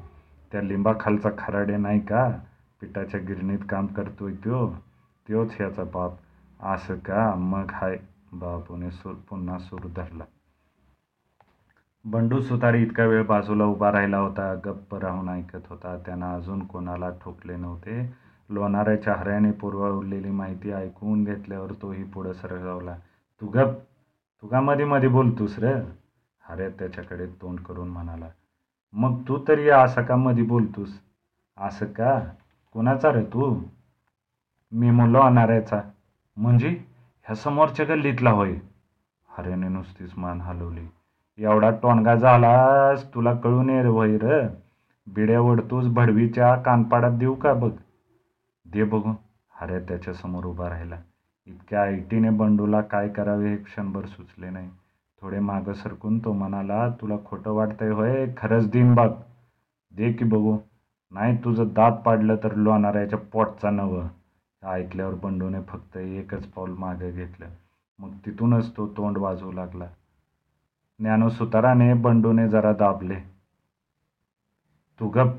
त्या 0.53 0.63
लिंबाखालचा 0.63 1.31
खराडे 1.39 1.77
नाही 1.77 2.01
का? 2.01 2.31
पिठाच्या 2.81 3.21
गिरणीत 3.21 3.59
काम 3.69 3.87
करतोय 3.87 4.33
त्यो 4.35 4.69
त्योच 5.29 5.55
ह्याचा 5.57 5.85
बाप. 5.85 6.13
असं 6.61 6.99
का? 6.99 7.35
मग 7.35 7.71
हाय. 7.73 7.99
बापूने 8.33 8.91
सूर 8.91 9.15
पुन्हा 9.15 9.59
सूर 9.59 9.81
धरला. 9.97 10.25
बंडू 12.05 12.41
सुतारी 12.41 12.83
इतका 12.83 13.05
वेळ 13.05 13.25
बाजूला 13.25 13.65
उभा 13.65 13.93
राहिला 13.93 14.19
होता. 14.19 14.55
गप्प 14.55 14.95
राहून 14.95 15.29
ऐकत 15.29 15.67
होता. 15.69 15.99
त्यांना 16.07 16.35
अजून 16.35 16.67
कोणाला 16.67 17.11
ठोकले 17.11 17.57
नव्हते. 17.57 18.15
लोणाऱ्याच्या 18.51 19.15
हऱ्याने 19.15 19.51
पुरवलेली 19.51 20.31
माहिती 20.31 20.71
ऐकून 20.71 21.25
घेतल्यावर 21.25 21.73
तोही 21.83 22.05
पुढं 22.05 22.33
सरसावला 22.33 22.97
तू 23.41 23.47
गप. 23.47 23.79
तू 24.43 24.61
मध्ये 24.61 24.85
मध्ये 24.85 25.09
बोलतोस 25.09 25.59
र? 25.59 25.81
हऱ्या 26.43 26.69
त्याच्याकडे 26.69 27.27
तोंड 27.27 27.61
करून 27.61 27.89
म्हणाला. 27.89 28.29
मग 28.93 29.23
तू 29.29 29.39
तरी 29.49 29.69
असं 29.69 30.03
का 30.03 30.17
मध्ये 30.17 30.45
बोलतोस? 30.45 31.01
असं 31.59 31.87
का? 31.87 32.21
कोणाचा 32.79 33.13
रे 33.13 33.25
तू? 33.25 33.61
मी 34.73 34.91
म्हणलो 34.91 35.21
अनाऱ्याचा 35.21 35.81
म्हणजे? 36.37 36.69
ह्या 37.23 37.37
समोरच्या 37.37 37.87
गल्लीतला 37.87 38.31
होय. 38.31 38.55
हऱ्याने 39.29 39.69
नुसतीच 39.69 40.13
मान 40.17 40.41
हलवली. 40.41 40.87
एवढा 41.39 41.71
टोणगा 41.71 42.15
झालास 42.15 43.15
तुला 43.15 43.35
कळून 43.35 43.71
ये 43.71 43.87
होय 43.87 44.19
र. 44.23 44.47
बिड्या 45.07 45.41
ओढतोस 45.41 45.87
भडवीच्या 45.87 46.57
कानपाडात 46.57 47.11
देऊ 47.11 47.35
का 47.35 47.55
बघ? 47.55 47.71
दे 48.73 48.85
बघू. 48.85 49.13
हऱ्या 49.61 49.79
त्याच्यासमोर 49.79 50.45
उभा 50.45 50.69
राहिला. 50.69 50.97
इतक्या 51.47 51.83
आयटीने 51.83 52.31
बंडूला 52.31 52.81
काय 52.81 53.09
करावे 53.09 53.49
हे 53.49 53.57
क्षणभर 53.57 54.07
सुचले 54.07 54.51
नाही. 54.51 54.71
थोडे 55.21 55.39
मागं 55.39 55.73
सरकून 55.73 56.19
तो 56.19 56.33
म्हणाला 56.33 56.89
तुला 56.89 57.15
खोटं 57.25 57.53
वाटतंय 57.53 57.91
होय? 57.91 58.27
खरंच 58.37 58.71
दिन 58.71 58.95
बघ 58.95 59.11
दे 59.97 60.13
की 60.13 60.25
बघू. 60.25 60.59
नाही 61.11 61.37
तुझं 61.45 61.65
दात 61.67 61.93
पाडलं 61.93 62.37
तर 62.37 62.55
लोणाऱ्याच्या 62.55 63.19
पोटचा 63.19 63.71
नवं. 63.71 64.09
ऐकल्यावर 64.63 65.15
बंडूने 65.15 65.63
फक्त 65.63 65.97
एकच 65.97 66.47
पाऊल 66.47 66.71
मागे 66.71 67.11
घेतलं. 67.11 67.47
मग 67.99 68.11
तिथूनच 68.27 68.77
तो 68.77 68.87
तोंड 68.87 69.19
वाजवू 69.19 69.53
लागला. 69.53 69.85
ज्ञानो 70.99 71.29
सुताराने 71.29 71.95
बंडूने 71.95 72.49
जरा 72.49 72.73
दाबले. 72.73 73.15
तू 75.01 75.09
गप. 75.09 75.35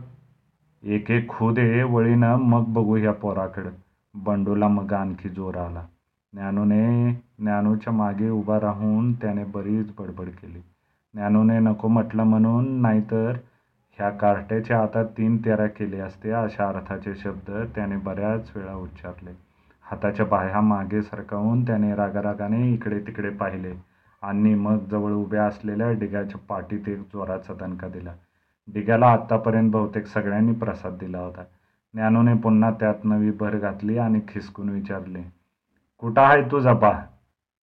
एक 0.83 1.11
एक 1.11 1.29
खू 1.29 1.51
दे 1.51 1.83
वळीनं 1.83 2.35
मग 2.35 2.65
बघू 2.67 2.95
ह्या 2.97 3.13
पोराकडं. 3.13 3.69
बंडूला 4.13 4.67
मग 4.67 4.93
आणखी 4.93 5.29
जोर 5.29 5.55
आला. 5.55 5.85
ज्ञानूने 6.33 7.13
ज्ञानूच्या 7.39 7.93
मागे 7.93 8.29
उभा 8.29 8.59
राहून 8.59 9.13
त्याने 9.13 9.43
बरीच 9.43 9.91
बडबड 9.99 10.29
केली. 10.29 10.59
ज्ञानूने 11.13 11.59
नको 11.59 11.87
म्हटलं 11.87 12.23
म्हणून 12.23 12.81
नाहीतर 12.81 13.37
ह्या 13.99 14.09
कार्ट्याच्या 14.09 14.79
आता 14.81 15.03
तीन 15.17 15.35
तेरा 15.37 15.65
केले 15.67 15.99
असते 15.99 16.31
अशा 16.31 16.67
अर्थाचे 16.67 17.13
शब्द 17.15 17.49
त्याने 17.75 17.95
बऱ्याच 17.97 18.51
वेळा 18.55 18.73
उच्चारले. 18.73 19.31
हाताच्या 19.85 20.25
बाह्या 20.25 20.61
मागे 20.61 21.01
सरकावून 21.01 21.63
त्याने 21.67 21.95
रागारागाने 21.95 22.61
इकडे 22.73 22.99
तिकडे 22.99 23.29
पाहिले 23.29 23.73
आणि 24.23 24.53
मग 24.55 24.85
जवळ 24.91 25.11
उभ्या 25.11 25.45
असलेल्या 25.45 25.91
डिगाच्या 25.91 26.39
पाठीत 26.49 26.87
एक 26.89 26.99
जोराचा 27.13 27.53
दणका 27.53 27.87
दिला. 27.87 28.13
डिग्याला 28.67 29.07
आत्तापर्यंत 29.07 29.71
बहुतेक 29.71 30.05
सगळ्यांनी 30.07 30.53
प्रसाद 30.53 30.97
दिला 30.99 31.19
होता. 31.19 31.43
ज्ञानोने 31.93 32.33
पुन्हा 32.33 32.71
त्यात 32.71 33.05
नवी 33.05 33.31
भर 33.31 33.57
घातली 33.57 33.97
आणि 33.97 34.19
खिसकून 34.27 34.69
विचारले 34.69 35.23
कुठं 35.99 36.21
आहे 36.21 36.41
तुझा 36.41 36.73
बा 36.73 36.91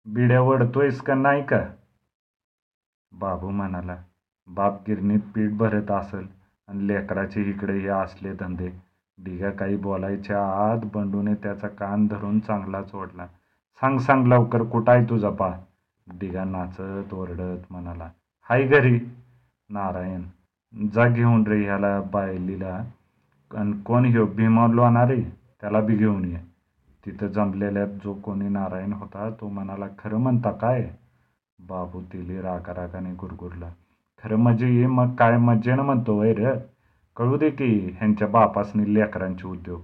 बिड्या 0.05 0.41
वडतोयस 0.41 1.01
का 1.01 1.13
नाही 1.13 1.43
का? 1.43 1.59
बाबू 3.11 3.49
म्हणाला 3.49 3.95
बाप 4.55 4.81
गिरणीत 4.87 5.19
पीठ 5.35 5.51
भरत 5.51 5.91
असेल 5.91 6.27
आणि 6.67 6.87
लेकराचे 6.87 7.41
इकडे 7.41 7.73
हे 7.73 7.87
असले 7.87 8.33
धंदे. 8.33 8.69
डिगा 9.23 9.49
काही 9.49 9.75
बोलायच्या 9.75 10.71
आत 10.71 10.77
बंडूने 10.93 11.33
त्याचा 11.33 11.67
कान 11.67 12.07
धरून 12.07 12.39
चांगलाच 12.39 12.95
ओढला 12.95 13.25
सांग 13.81 13.97
सांग 13.97 14.27
लवकर 14.27 14.63
कुठं 14.63 14.91
आहे 14.91 15.05
तुझा 15.09 15.29
पा? 15.29 15.49
डिगा 16.07 16.43
नाचत 16.43 17.13
ओरडत 17.13 17.71
म्हणाला. 17.71 18.09
हाय 18.49 18.63
घरी. 18.63 18.99
नारायण 19.69 20.21
जा 20.93 21.07
घेऊन 21.07 21.47
रे 21.47 21.63
ह्याला 21.63 22.01
बायलीला. 22.01 22.83
आणि 23.57 23.73
कोण 23.85 24.05
ह्यो? 24.05 24.25
भीमा 24.25 25.05
रे 25.05 25.21
त्याला 25.61 25.79
बी 25.79 25.95
घेऊन 25.95 26.25
ये. 26.25 26.39
तिथं 27.05 27.27
जमलेल्या 27.27 27.85
जो 27.85 28.13
कोणी 28.13 28.49
नारायण 28.49 28.93
होता 28.93 29.29
तो 29.41 29.49
म्हणाला 29.49 29.85
खरं 29.99 30.17
म्हणता 30.17 30.51
काय? 30.51 30.89
बाबू 31.59 32.01
तिली 32.01 32.41
रागारागाने 32.41 33.13
गुरगुरला. 33.13 33.69
खरं 34.23 34.35
म्हणजे 34.35 34.69
ये 34.69 34.87
मग 34.87 35.15
काय 35.15 35.37
मज्जेनं 35.37 35.83
म्हणतो 35.83 36.19
वय 36.19 36.33
रे 36.33 36.51
कळू 37.17 37.37
दे 37.37 37.49
की 37.49 37.95
ह्यांच्या 37.99 38.27
बापासनी 38.27 38.93
लेकरांचे 38.93 39.47
उद्योग. 39.47 39.81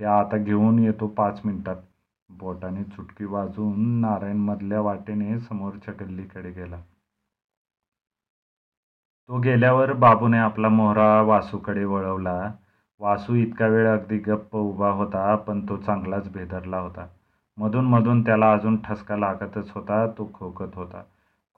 हे 0.00 0.04
आता 0.04 0.36
घेऊन 0.36 0.78
येतो 0.78 1.06
पाच 1.06 1.40
मिनिटात. 1.44 1.76
बोटाने 2.30 2.82
चुटकी 2.84 3.24
वाजून 3.24 4.00
नारायण 4.00 4.36
मधल्या 4.36 4.80
वाटेने 4.80 5.38
समोरच्या 5.40 5.94
गल्लीकडे 6.00 6.50
गेला. 6.50 6.76
तो 9.28 9.38
गेल्यावर 9.38 9.92
बाबूने 9.92 10.38
आपला 10.38 10.68
मोहरा 10.68 11.22
वासूकडे 11.22 11.84
वळवला. 11.84 12.52
वासू 13.00 13.34
इतका 13.34 13.66
वेळ 13.66 13.88
अगदी 13.88 14.18
गप्प 14.18 14.56
उभा 14.56 14.90
होता 14.90 15.34
पण 15.36 15.68
तो 15.68 15.76
चांगलाच 15.76 16.32
भेदरला 16.32 16.78
होता. 16.78 17.06
मधून 17.56 17.84
मधून 17.84 18.24
त्याला 18.24 18.52
अजून 18.52 18.76
ठसका 18.84 19.16
लागतच 19.16 19.70
होता 19.70 20.06
तो 20.06 20.30
खोकत 20.34 20.74
होता. 20.74 21.02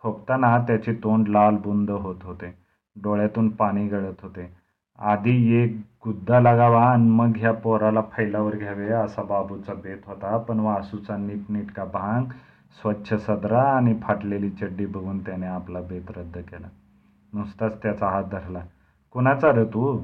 खोकताना 0.02 0.58
त्याचे 0.58 0.92
तोंड 0.92 1.28
लाल 1.28 1.56
बुंद 1.56 1.90
होत 1.90 2.16
होते. 2.22 2.54
डोळ्यातून 3.02 3.48
पाणी 3.48 3.88
गळत 3.88 4.22
होते. 4.22 4.56
आधी 4.98 5.62
एक 5.62 5.76
गुद्दा 6.04 6.40
लागावा 6.40 6.84
आणि 6.84 7.10
मग 7.10 7.32
ह्या 7.36 7.52
पोराला 7.52 8.02
फैलावर 8.12 8.56
घ्यावे 8.56 8.88
असा 8.88 9.22
बाबूचा 9.22 9.74
बेत 9.74 9.98
होता. 10.06 10.36
पण 10.36 10.60
वासूचा 10.60 11.16
नीटनीटका 11.16 11.84
भांग 11.84 12.24
स्वच्छ 12.82 13.14
सदरा 13.14 13.62
आणि 13.62 13.94
फाटलेली 14.02 14.50
चड्डी 14.50 14.86
बघून 14.86 15.18
त्याने 15.18 15.46
आपला 15.46 15.80
बेत 15.80 16.10
रद्द 16.16 16.38
केला. 16.38 16.66
नुसताच 17.32 17.82
त्याचा 17.82 18.06
हात 18.06 18.24
धरला. 18.24 18.60
कुणाचा 19.12 19.52
र 19.52 19.64
तू? 19.64 20.00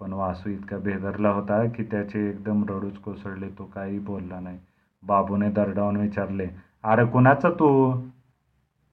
पण 0.00 0.12
वासू 0.12 0.50
इतका 0.50 0.78
बेदरला 0.78 1.28
होता 1.28 1.68
की 1.68 1.82
त्याचे 1.82 2.30
एकदम 2.30 2.62
रडूच 2.62 2.98
कोसळले 2.98 3.48
तो 3.48 3.70
काही 3.74 3.98
बोलला 3.98 4.40
नाही. 4.40 4.58
बाबूने 5.02 5.50
दरडावून 5.50 5.96
विचारले 5.96 6.46
अरे 6.84 7.06
कुणाचा 7.06 7.50
तू? 7.50 8.00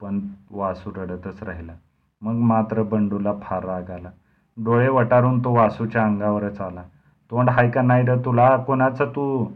पण 0.00 0.20
वासू 0.50 0.90
रडतच 0.96 1.42
राहिला. 1.42 1.72
मग 2.20 2.34
मात्र 2.34 2.82
बंडूला 2.82 3.32
फार 3.42 3.64
राग 3.64 3.90
आला. 3.90 4.10
डोळे 4.64 4.88
वटारून 4.88 5.44
तो 5.44 5.54
वासूच्या 5.54 6.04
अंगावरच 6.04 6.60
आला. 6.60 6.82
तोंड 7.30 7.50
हाय 7.50 7.70
का 7.70 7.82
नाही 7.82 8.06
र 8.06 8.16
तुला? 8.24 8.56
कोणाचा 8.56 9.04
तू? 9.04 9.46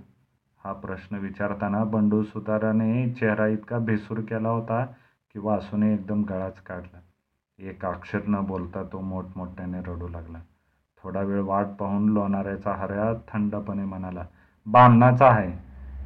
हा 0.65 0.73
प्रश्न 0.73 1.17
विचारताना 1.17 1.85
बंडू 1.85 2.23
सुताराने 2.23 3.11
चेहरा 3.11 3.47
इतका 3.47 3.79
भेसूर 3.79 4.19
केला 4.19 4.49
होता 4.49 4.85
की 5.33 5.39
वासूने 5.39 5.95
एकदम 5.95 6.23
गळाच 6.23 6.61
काढला. 6.61 6.99
एक 7.59 7.87
अक्षर 7.87 8.21
न 8.29 8.41
बोलता 8.41 8.83
तो 8.83 9.01
मोठमोठ्याने 9.01 9.79
रडू 9.79 10.09
लागला. 10.09 10.39
थोडा 11.03 11.21
वेळ 11.21 11.41
वाट 11.41 11.67
पाहून 11.67 12.09
लोणाऱ्याचा 12.09 12.73
हऱ्या 12.73 13.13
थंडपणे 13.29 13.85
म्हणाला 13.85 14.25
बामणाचा 14.67 15.27
आहे. 15.27 15.53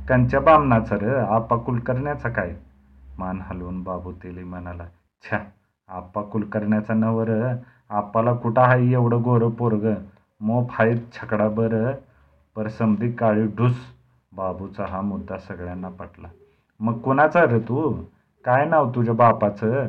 कंच्या 0.08 0.40
बामणाचं 0.40 0.96
र? 0.96 1.16
आप्पा 1.16 1.56
कुलकर्ण्याचा 1.56 2.28
काय? 2.28 2.56
मान 3.18 3.40
हलवून 3.42 3.82
बाबू 3.82 4.12
तेली 4.12 4.44
म्हणाला 4.44 4.84
छ्या 5.22 5.40
आप्पा 5.88 6.22
कुलकर्ण्याचा 6.22 6.94
नवर 6.94 7.54
आप्पाला 7.90 8.34
कुठं 8.34 8.62
आहे 8.62 8.92
एवढं 8.92 9.22
गोरं 9.22 9.50
पोरग? 9.50 9.94
मोफ 10.40 10.74
आहेत 10.78 10.96
छकडा 11.12 11.48
बरं 11.48 11.92
पर 12.56 12.68
समधी 12.68 13.12
काळी 13.12 13.46
ढुस. 13.46 13.76
बाबूचा 14.32 14.86
हा 14.86 15.00
मुद्दा 15.00 15.38
सगळ्यांना 15.38 15.88
पटला. 15.88 16.28
मग 16.80 16.98
कोणाचा 16.98 17.44
रे 17.46 17.58
तू? 17.58 18.02
काय 18.44 18.64
नाव 18.64 18.90
तुझ्या 18.90 19.14
बापाचं? 19.14 19.88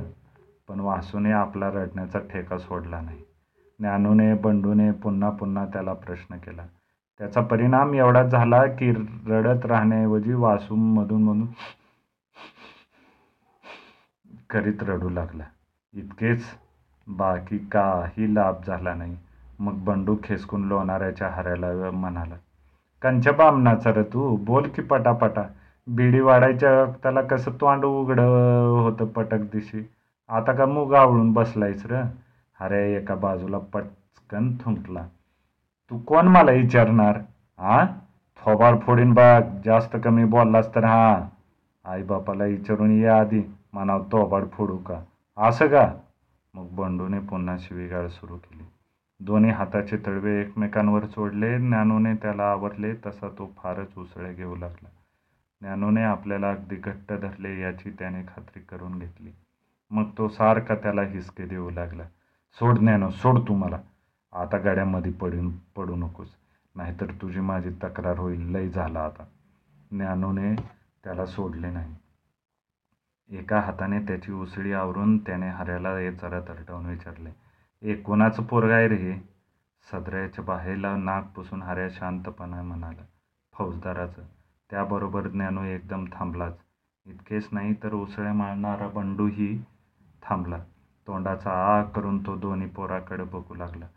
पण 0.67 0.79
वासूने 0.79 1.31
आपला 1.31 1.69
रडण्याचा 1.69 2.19
ठेका 2.19 2.57
सोडला 2.57 3.01
नाही. 3.01 3.19
ज्ञानूने 3.79 4.33
बंडूने 4.33 4.91
पुन्हा 4.91 5.29
पुन्हा 5.29 5.65
त्याला 5.65 5.93
प्रश्न 5.93 6.35
केला. 6.35 6.63
त्याचा 7.19 7.41
परिणाम 7.41 7.93
एवढा 7.93 8.23
झाला 8.23 8.65
की 8.65 8.91
रडत 9.27 9.65
राहण्याऐवजी 9.65 10.33
वासूमधून 10.33 11.23
म्हणून 11.23 11.41
मधून 11.41 11.53
करीत 14.49 14.83
रडू 14.83 15.09
लागला. 15.09 15.43
इतकेच 15.93 16.43
बाकी 17.07 17.57
काही 17.71 18.33
लाभ 18.35 18.63
झाला 18.67 18.93
नाही. 18.93 19.15
मग 19.59 19.83
बंडू 19.83 20.15
खेसकून 20.23 20.67
लोणाऱ्याच्या 20.67 21.29
हऱ्याला 21.29 21.91
म्हणाला 21.91 22.35
कंच्या 23.01 23.33
बामणाचा 23.33 23.93
रे 23.93 24.03
तू 24.03 24.35
बोल 24.45 24.67
की 24.75 24.81
पटापटा. 24.81 25.43
बिडी 25.87 26.19
वाढायच्या 26.19 26.69
त्याला 27.03 27.21
कसं 27.21 27.51
तोंड 27.61 27.85
उघड 27.85 28.19
होतं 28.19 29.05
पटक 29.05 29.41
दिशी? 29.53 29.83
आता 30.29 30.53
का 30.53 30.65
मूग 30.65 30.93
आवळून 30.93 31.31
बसलायस 31.33 31.85
र? 31.85 32.01
अरे 32.59 32.81
एका 32.95 33.15
बाजूला 33.15 33.57
पटकन 33.73 34.51
थुंकला 34.61 35.03
तू 35.91 35.97
कोण 35.97 36.27
मला 36.27 36.51
विचारणार 36.51 37.17
हा 37.59 37.85
थोबाड 38.41 38.79
फोडीन 38.81 39.13
बघ 39.13 39.41
जास्त 39.65 39.95
कमी 40.03 40.23
बोललास 40.25 40.73
तर 40.75 40.83
हा. 40.85 41.19
आई 41.85 42.03
बापाला 42.03 42.43
विचारून 42.43 42.91
ये 42.91 43.07
आधी 43.07 43.41
मनाव 43.73 44.03
थोबाड 44.03 44.43
फोडू 44.51 44.77
का? 44.77 45.03
असं 45.37 45.67
का? 45.67 45.93
मग 46.53 46.67
बंडूने 46.69 47.19
पुन्हा 47.19 47.55
शिवीगाळ 47.59 48.07
सुरू 48.07 48.37
केली. 48.37 48.63
दोन्ही 49.19 49.51
हाताचे 49.51 49.97
तळवे 50.05 50.41
एकमेकांवर 50.41 51.05
सोडले 51.05 51.57
ज्ञानूने 51.57 52.15
त्याला 52.15 52.51
आवरले 52.51 52.93
तसा 53.05 53.29
तो 53.29 53.51
फारच 53.57 53.87
उसळे 53.97 54.33
घेऊ 54.33 54.55
लागला. 54.55 54.89
ज्ञानूने 55.61 56.03
आपल्याला 56.03 56.51
अगदी 56.51 56.75
घट्ट 56.75 57.13
धरले 57.13 57.61
याची 57.61 57.89
त्याने 57.89 58.21
खात्री 58.21 58.59
करून 58.61 58.99
घेतली. 58.99 59.31
मग 59.89 60.03
तो 60.17 60.27
सारखा 60.27 60.75
त्याला 60.75 61.01
हिसके 61.01 61.45
देऊ 61.45 61.69
लागला. 61.69 62.03
सोड 62.59 62.77
ज्ञानो 62.77 63.09
सोड 63.09 63.39
तू 63.47 63.55
मला. 63.55 63.79
आता 64.33 64.57
गाड्यामध्ये 64.57 65.11
पडून 65.11 65.57
पडू 65.57 65.95
नकोस. 65.95 66.27
नाहीतर 66.75 67.05
तुझी 67.21 67.39
माझी 67.39 67.69
तक्रार 67.69 68.19
होईल. 68.19 68.41
लय 68.51 68.67
झाला 68.67 68.99
आता. 68.99 69.23
ज्ञानूने 69.91 70.55
त्याला 71.03 71.25
सोडले 71.25 71.69
नाही. 71.69 71.95
एका 73.31 73.59
हाताने 73.59 73.99
त्याची 73.99 74.31
उसळी 74.31 74.71
आवरून 74.73 75.17
त्याने 75.17 75.49
हऱ्याला 75.49 75.99
ये 75.99 76.11
जरा 76.11 76.39
तरटवून 76.39 76.85
विचारले 76.85 77.29
ए 77.81 77.95
कोणाचं 77.95 78.43
पोरग 78.43 78.71
आहे 78.71 78.87
रे 78.87 78.95
हे? 78.95 79.19
सदऱ्याच्या 79.91 80.43
बाहेरला 80.45 80.95
नाक 80.97 81.31
पुसून 81.35 81.61
हऱ्या 81.61 81.87
शांतपणे 81.91 82.61
म्हणाला 82.61 83.05
फौजदाराचं. 83.53 84.21
त्याबरोबर 84.69 85.27
ज्ञानू 85.27 85.63
एकदम 85.63 86.05
थांबलाच. 86.13 86.57
इतकेच 87.05 87.49
नाही 87.51 87.73
तर 87.73 87.93
उसळ्या 87.93 88.33
मारणारा 88.33 88.87
बंडूही 88.87 89.63
थांबला. 90.23 90.57
तोंडाचा 91.07 91.51
आ 91.51 91.83
करून 91.83 92.25
तो 92.25 92.35
दोन्ही 92.35 92.67
पोराकडे 92.67 93.23
बघू 93.23 93.55
लागला. 93.55 93.87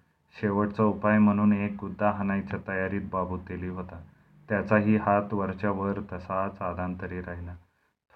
शेवटचा 0.40 0.84
उपाय 0.84 1.18
म्हणून 1.18 1.52
एक 1.52 1.76
गुद्दा 1.80 2.10
हाणायच्या 2.10 2.58
तयारीत 2.68 3.02
बाबू 3.12 3.38
तेली 3.38 3.68
होता. 3.68 4.00
त्याचाही 4.48 4.96
हात 4.96 5.34
वरच्या 5.34 5.70
वर 5.70 6.00
तसाच 6.12 6.62
आदांतरी 6.62 7.20
राहिला. 7.20 7.54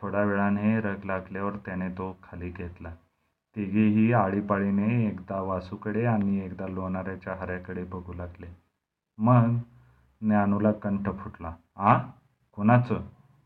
थोड्या 0.04 0.22
वेळाने 0.22 0.80
रग 0.80 1.04
लागल्यावर 1.04 1.52
त्याने 1.56 1.88
तो 1.88 2.16
खाली 2.22 2.50
घेतला. 2.50 2.88
तिघेही 3.56 4.12
आळीपाळीने 4.12 5.06
एकदा 5.06 5.40
वासूकडे 5.40 6.04
आणि 6.04 6.44
एकदा 6.44 6.66
लोणाऱ्याच्या 6.66 7.36
हऱ्याकडे 7.40 7.84
बघू 7.84 8.12
लागले. 8.12 8.46
मग 9.18 9.56
ज्ञानूला 10.20 10.72
कंठ 10.72 11.08
फुटला. 11.18 11.54
आ? 11.76 11.98
कोणाचं? 12.52 13.00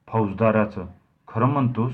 फौजदाराचं. 0.08 0.86
खरं 1.28 1.46
म्हणतोस? 1.46 1.92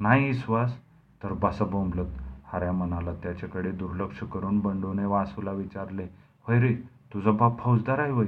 नाही 0.00 0.26
विश्वास? 0.26 0.80
तर 1.22 1.32
बसा 1.32 1.64
बोंबलत. 1.64 2.08
हऱ्या 2.44 2.72
म्हणाला 2.72 3.14
त्याच्याकडे 3.14 3.70
दुर्लक्ष 3.70 4.20
करून 4.20 4.60
बंडूने 4.60 5.04
वासूला 5.04 5.52
विचारले 5.52 6.08
होय 6.42 6.60
रे 6.60 6.74
तुझा 7.14 7.30
बाप 7.30 7.58
फौजदार 7.58 7.98
आहे 7.98 8.10
होय 8.10 8.26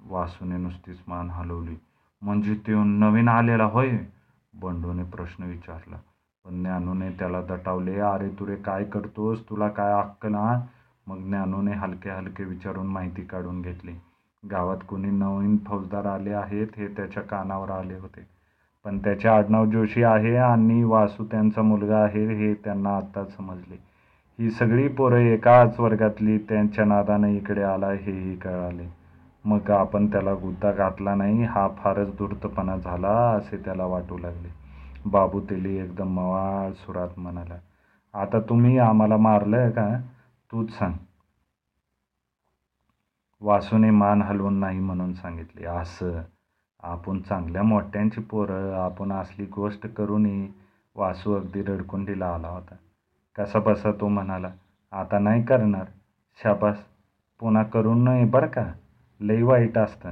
वासूने 0.00 0.56
नुसतीच 0.56 1.02
मान 1.06 1.30
हलवली. 1.30 1.76
म्हणजे 2.22 2.54
तो 2.54 2.84
नवीन 2.84 3.28
आलेला 3.28 3.64
होय? 3.64 3.90
बंडूने 4.54 5.02
प्रश्न 5.02 5.44
विचारला. 5.44 5.96
पण 6.44 6.62
ज्ञानूने 6.62 7.10
त्याला 7.10 7.40
दटावले 7.42 7.98
अरे 8.00 8.28
तुरे 8.28 8.56
काय 8.56 8.84
करतोस? 8.84 9.50
तुला 9.50 9.68
काय 9.68 9.92
हक्क 9.94 10.26
ना 10.26 10.66
मग 11.06 11.18
ज्ञानूने 11.18 11.72
हलके 11.72 12.10
हलके 12.10 12.44
विचारून 12.44 12.86
माहिती 12.86 13.22
काढून 13.22 13.62
घेतली. 13.62 13.92
गावात 14.50 14.76
कोणी 14.88 15.10
नवीन 15.10 15.56
फौजदार 15.66 16.04
आले 16.04 16.32
आहेत 16.32 16.66
हे 16.76 16.88
त्याच्या 16.88 17.22
कानावर 17.22 17.70
आले 17.70 17.94
होते. 17.94 18.26
पण 18.84 18.98
त्याचे 18.98 19.28
आडनाव 19.28 19.66
जोशी 19.66 20.02
आहे 20.02 20.36
आणि 20.36 20.84
वासू 20.84 21.24
त्यांचा 21.24 21.62
मुलगा 21.62 21.98
आहे 21.98 22.26
हे 22.26 22.54
त्यांना 22.54 22.96
आत्ताच 22.96 23.36
समजले. 23.36 23.76
ही 24.38 24.50
सगळी 24.50 24.88
पोरं 24.88 25.16
एकाच 25.16 25.80
वर्गातली 25.80 26.38
त्यांच्या 26.38 26.84
नादाने 26.84 27.36
इकडे 27.36 27.62
आला 27.62 27.88
हेही 27.88 28.36
कळाले. 28.36 28.97
मग 29.48 29.70
आपण 29.70 30.06
त्याला 30.06 30.34
गुद्दा 30.34 30.72
घातला 30.72 31.14
नाही 31.14 31.44
हा 31.44 31.66
फारच 31.78 32.16
धूर्तपणा 32.16 32.76
झाला 32.76 33.10
असे 33.30 33.56
त्याला 33.56 33.84
वाटू 33.86 34.18
लागले. 34.18 34.48
बाबू 35.06 35.40
तेली 35.40 35.76
एकदम 35.78 36.14
मवाळ 36.14 36.72
सुरात 36.76 37.18
म्हणाला 37.18 37.58
आता 38.14 38.40
तुम्ही 38.40 38.78
आम्हाला 38.78 39.16
मारलं 39.16 39.70
का? 39.70 39.88
तूच 40.52 40.70
सांग. 40.78 40.92
वासूने 43.42 43.90
मान 43.90 44.22
हलवून 44.22 44.58
नाही 44.60 44.78
म्हणून 44.78 45.12
सांगितले 45.14 45.66
असं 45.66 46.20
आपण 46.82 47.20
चांगल्या 47.20 47.62
मोठ्यांची 47.62 48.20
पोरं 48.20 48.72
आपण 48.74 49.12
असली 49.12 49.44
गोष्ट 49.46 49.86
करूनही 49.86 50.48
वासू 50.96 51.34
अगदी 51.34 51.62
रडकुंडीला 51.62 52.34
आला 52.34 52.48
होता. 52.48 52.74
कसा 53.38 53.58
बसा? 53.58 53.92
तो 53.92 54.08
म्हणाला 54.08 54.50
आता 54.92 55.18
नाही 55.18 55.42
करणार 55.44 55.84
शाबास 56.38 56.76
पुन्हा 57.40 57.62
करून 57.64 58.04
नाही 58.04 58.24
बरं 58.24 58.46
का? 58.46 58.72
लई 59.20 59.42
वाईट 59.42 59.78
असतं. 59.78 60.10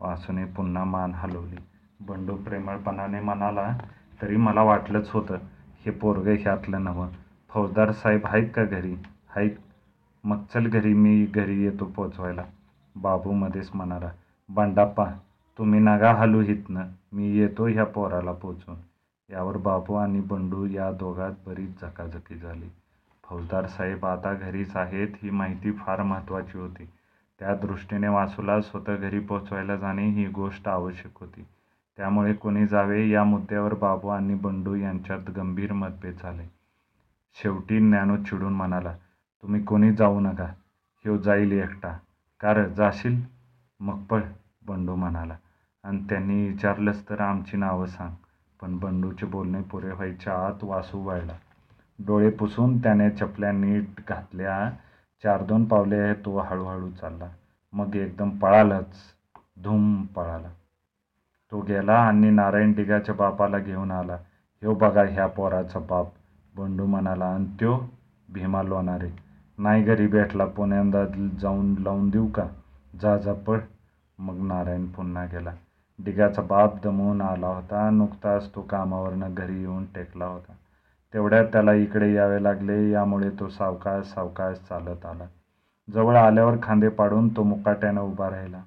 वासूने 0.00 0.44
पुन्हा 0.44 0.84
मान 0.84 1.12
हलवली. 1.14 1.56
बंडू 2.00 2.36
प्रेमळपणाने 2.36 3.20
म्हणाला 3.20 3.78
तरी 4.22 4.36
मला 4.36 4.62
वाटलंच 4.62 5.10
होतं 5.10 5.38
हे 5.84 5.90
पोरगं 5.90 6.34
ह्यातलं 6.40 6.84
नवं. 6.84 7.08
फौजदार 7.48 7.92
साहेब 7.92 8.20
आहेत 8.24 8.50
का 8.54 8.64
घरी? 8.64 8.94
आहेत. 9.36 9.50
मग 10.24 10.42
चल 10.54 10.66
घरी 10.66 10.94
मी 10.94 11.26
घरी 11.26 11.62
येतो 11.62 11.84
पोचवायला. 11.84 12.44
बाबू 12.96 13.32
मध्येच 13.32 13.70
म्हणाला 13.74 14.10
बंडाप्पा 14.48 15.04
तुम्ही 15.58 15.80
नगा 15.80 16.12
हलू 16.12 16.40
हितनं. 16.40 16.84
मी 17.12 17.38
येतो 17.38 17.66
ह्या 17.66 17.84
पोराला 17.84 18.32
पोचून. 18.32 18.76
यावर 19.30 19.56
बाबू 19.56 19.94
आणि 19.94 20.20
बंडू 20.20 20.66
या 20.66 20.92
दोघात 20.92 21.32
बरीच 21.46 21.80
झकाझकी 21.80 22.34
झाली. 22.34 22.70
फौजदार 23.24 23.66
साहेब 23.66 24.06
आता 24.06 24.34
घरीच 24.34 24.76
आहेत 24.76 25.08
ही 25.22 25.30
माहिती 25.30 25.72
फार 25.72 26.02
महत्त्वाची 26.02 26.58
होती. 26.58 26.88
त्या 27.40 27.54
दृष्टीने 27.54 28.08
वासूला 28.08 28.60
स्वतः 28.60 28.96
घरी 28.96 29.18
पोचवायला 29.20 29.76
जाणे 29.76 30.08
ही 30.08 30.26
गोष्ट 30.26 30.68
आवश्यक 30.68 31.18
होती. 31.20 31.46
त्यामुळे 31.96 32.32
कोणी 32.34 32.66
जावे 32.66 33.08
या 33.08 33.24
मुद्द्यावर 33.24 33.74
बाबू 33.74 34.08
आणि 34.08 34.34
बंडू 34.34 34.74
यांच्यात 34.74 35.30
गंभीर 35.36 35.72
मतभेद 35.72 36.14
झाले. 36.22 36.42
शेवटी 37.42 37.78
ज्ञानू 37.78 38.16
चिडून 38.16 38.52
म्हणाला 38.52 38.92
तुम्ही 39.42 39.62
कोणी 39.62 39.92
जाऊ 39.92 40.20
नका. 40.20 40.44
ह्यो 41.04 41.16
जाईल 41.16 41.52
एकटा. 41.52 41.98
कार 42.40 42.68
जाशील? 42.68 43.20
मग 43.80 44.02
पळ 44.02 44.20
बंडू 44.66 44.94
म्हणाला. 44.94 45.36
आणि 45.84 46.00
त्यांनी 46.08 46.48
विचारलंच 46.48 47.08
तर 47.10 47.20
आमची 47.20 47.56
नावं 47.56 47.86
सांग. 47.86 48.14
पण 48.62 48.78
बंडूचे 48.78 49.26
बोलणे 49.26 49.62
पुरे 49.62 49.90
व्हायच्या 49.90 50.34
आत 50.46 50.64
वासू 50.64 50.98
वळला 50.98 51.36
डोळे 51.98 52.30
पुसून 52.30 52.78
त्याने 52.78 53.10
चपल्या 53.10 53.52
नीट 53.52 53.84
घातल्या 54.08 54.70
चार 55.22 55.42
दोन 55.42 55.64
पावले 55.64 56.14
तो 56.14 56.38
हळूहळू 56.38 56.90
चालला. 56.90 57.28
मग 57.72 57.94
एकदम 57.96 58.30
पळालाच. 58.30 58.96
धूम 59.62 60.04
पळाला. 60.04 60.48
तो 61.50 61.60
गेला 61.60 61.94
आणि 61.94 62.30
नारायण 62.30 62.72
डिगाच्या 62.72 63.14
बापाला 63.14 63.58
घेऊन 63.58 63.90
आला. 63.90 64.14
ह्यो 64.62 64.74
बघा 64.74 65.02
ह्या 65.02 65.26
पोराचा 65.26 65.78
बाप 65.78 66.06
बंडू 66.56 66.86
म्हणाला. 66.86 67.24
आणि 67.24 67.46
त्यो 67.60 67.78
भीमा 68.28 68.62
लोणारे. 68.62 69.10
नाही 69.58 69.82
घरी 69.82 70.06
भेटला 70.06 70.44
पुण्यांदा 70.44 71.04
जाऊन 71.40 71.74
लावून 71.78 72.10
देऊ 72.10 72.26
का? 72.26 72.46
जा 73.00 73.16
जा 73.16 73.32
पळ. 73.32 73.58
मग 74.18 74.46
नारायण 74.46 74.86
पुन्हा 74.86 75.24
गेला. 75.24 75.50
डिगाचा 76.04 76.42
बाप 76.42 76.74
दमवून 76.84 77.20
आला 77.20 77.46
होता. 77.46 77.90
नुकताच 77.90 78.54
तो 78.54 78.62
कामावरनं 78.62 79.34
घरी 79.34 79.60
येऊन 79.60 79.84
टेकला 79.84 80.26
होता. 80.26 80.52
तेवढ्यात 81.14 81.44
त्याला 81.52 81.72
इकडे 81.72 82.12
यावे 82.14 82.42
लागले. 82.42 82.90
यामुळे 82.90 83.30
तो 83.30 83.48
सावकाश 83.48 84.06
सावकाश 84.06 84.56
चालत 84.68 85.06
आला. 85.06 85.26
जवळ 85.88 86.16
आल्यावर 86.16 86.56
खांदे 86.62 86.88
पाडून 86.88 87.28
तो 87.28 87.42
मुकाट्यानं 87.42 88.00
उभा 88.00 88.30
राहिला. 88.30 88.62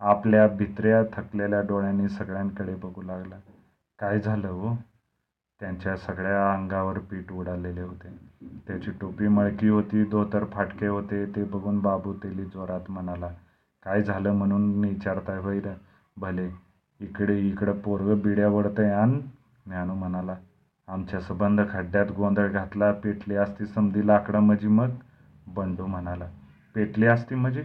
आपल्या 0.00 0.46
भित्र्या 0.48 1.02
थकलेल्या 1.12 1.60
डोळ्यांनी 1.60 2.08
सगळ्यांकडे 2.08 2.74
बघू 2.74 3.02
लागला. 3.02 3.36
काय 3.98 4.20
झालं 4.20 4.48
हो? 4.48 4.74
त्यांच्या 5.60 5.96
सगळ्या 5.96 6.52
अंगावर 6.52 6.98
पीठ 6.98 7.32
उडालेले 7.32 7.80
होते. 7.80 8.08
त्याची 8.66 8.90
टोपी 9.00 9.28
मळकी 9.28 9.68
होती 9.68 10.04
धोतर 10.04 10.44
फाटके 10.44 10.86
होते. 10.86 11.24
ते 11.26 11.44
बघून 11.44 11.80
बाबू 11.80 12.12
तेली 12.12 12.44
जोरात 12.44 12.90
म्हणाला 12.90 13.28
काय 13.82 14.02
झालं 14.02 14.32
म्हणून 14.32 14.84
विचारताय 14.84 15.38
होय 15.38 15.60
भले 16.16 16.48
इकडे 17.00 17.38
इकडं 17.40 17.72
पोरगं 17.72 18.20
बिड्या 18.20 18.48
वडतंय 18.48 18.92
आण. 18.92 19.18
ज्ञानू 19.66 19.94
म्हणाला 19.94 20.34
आमच्या 20.88 21.20
सबंध 21.20 21.60
खड्ड्यात 21.70 22.06
गोंधळ 22.16 22.48
घातला 22.48 22.90
पेटली 22.92 23.34
असती 23.34 23.66
समधी 23.66 24.06
लाकडं 24.06 24.38
म्हणजे 24.38 24.68
मग? 24.68 24.90
बंडू 25.46 25.86
म्हणाला 25.86 26.24
पेटली 26.74 27.06
असती 27.06 27.34
म्हणजे? 27.34 27.62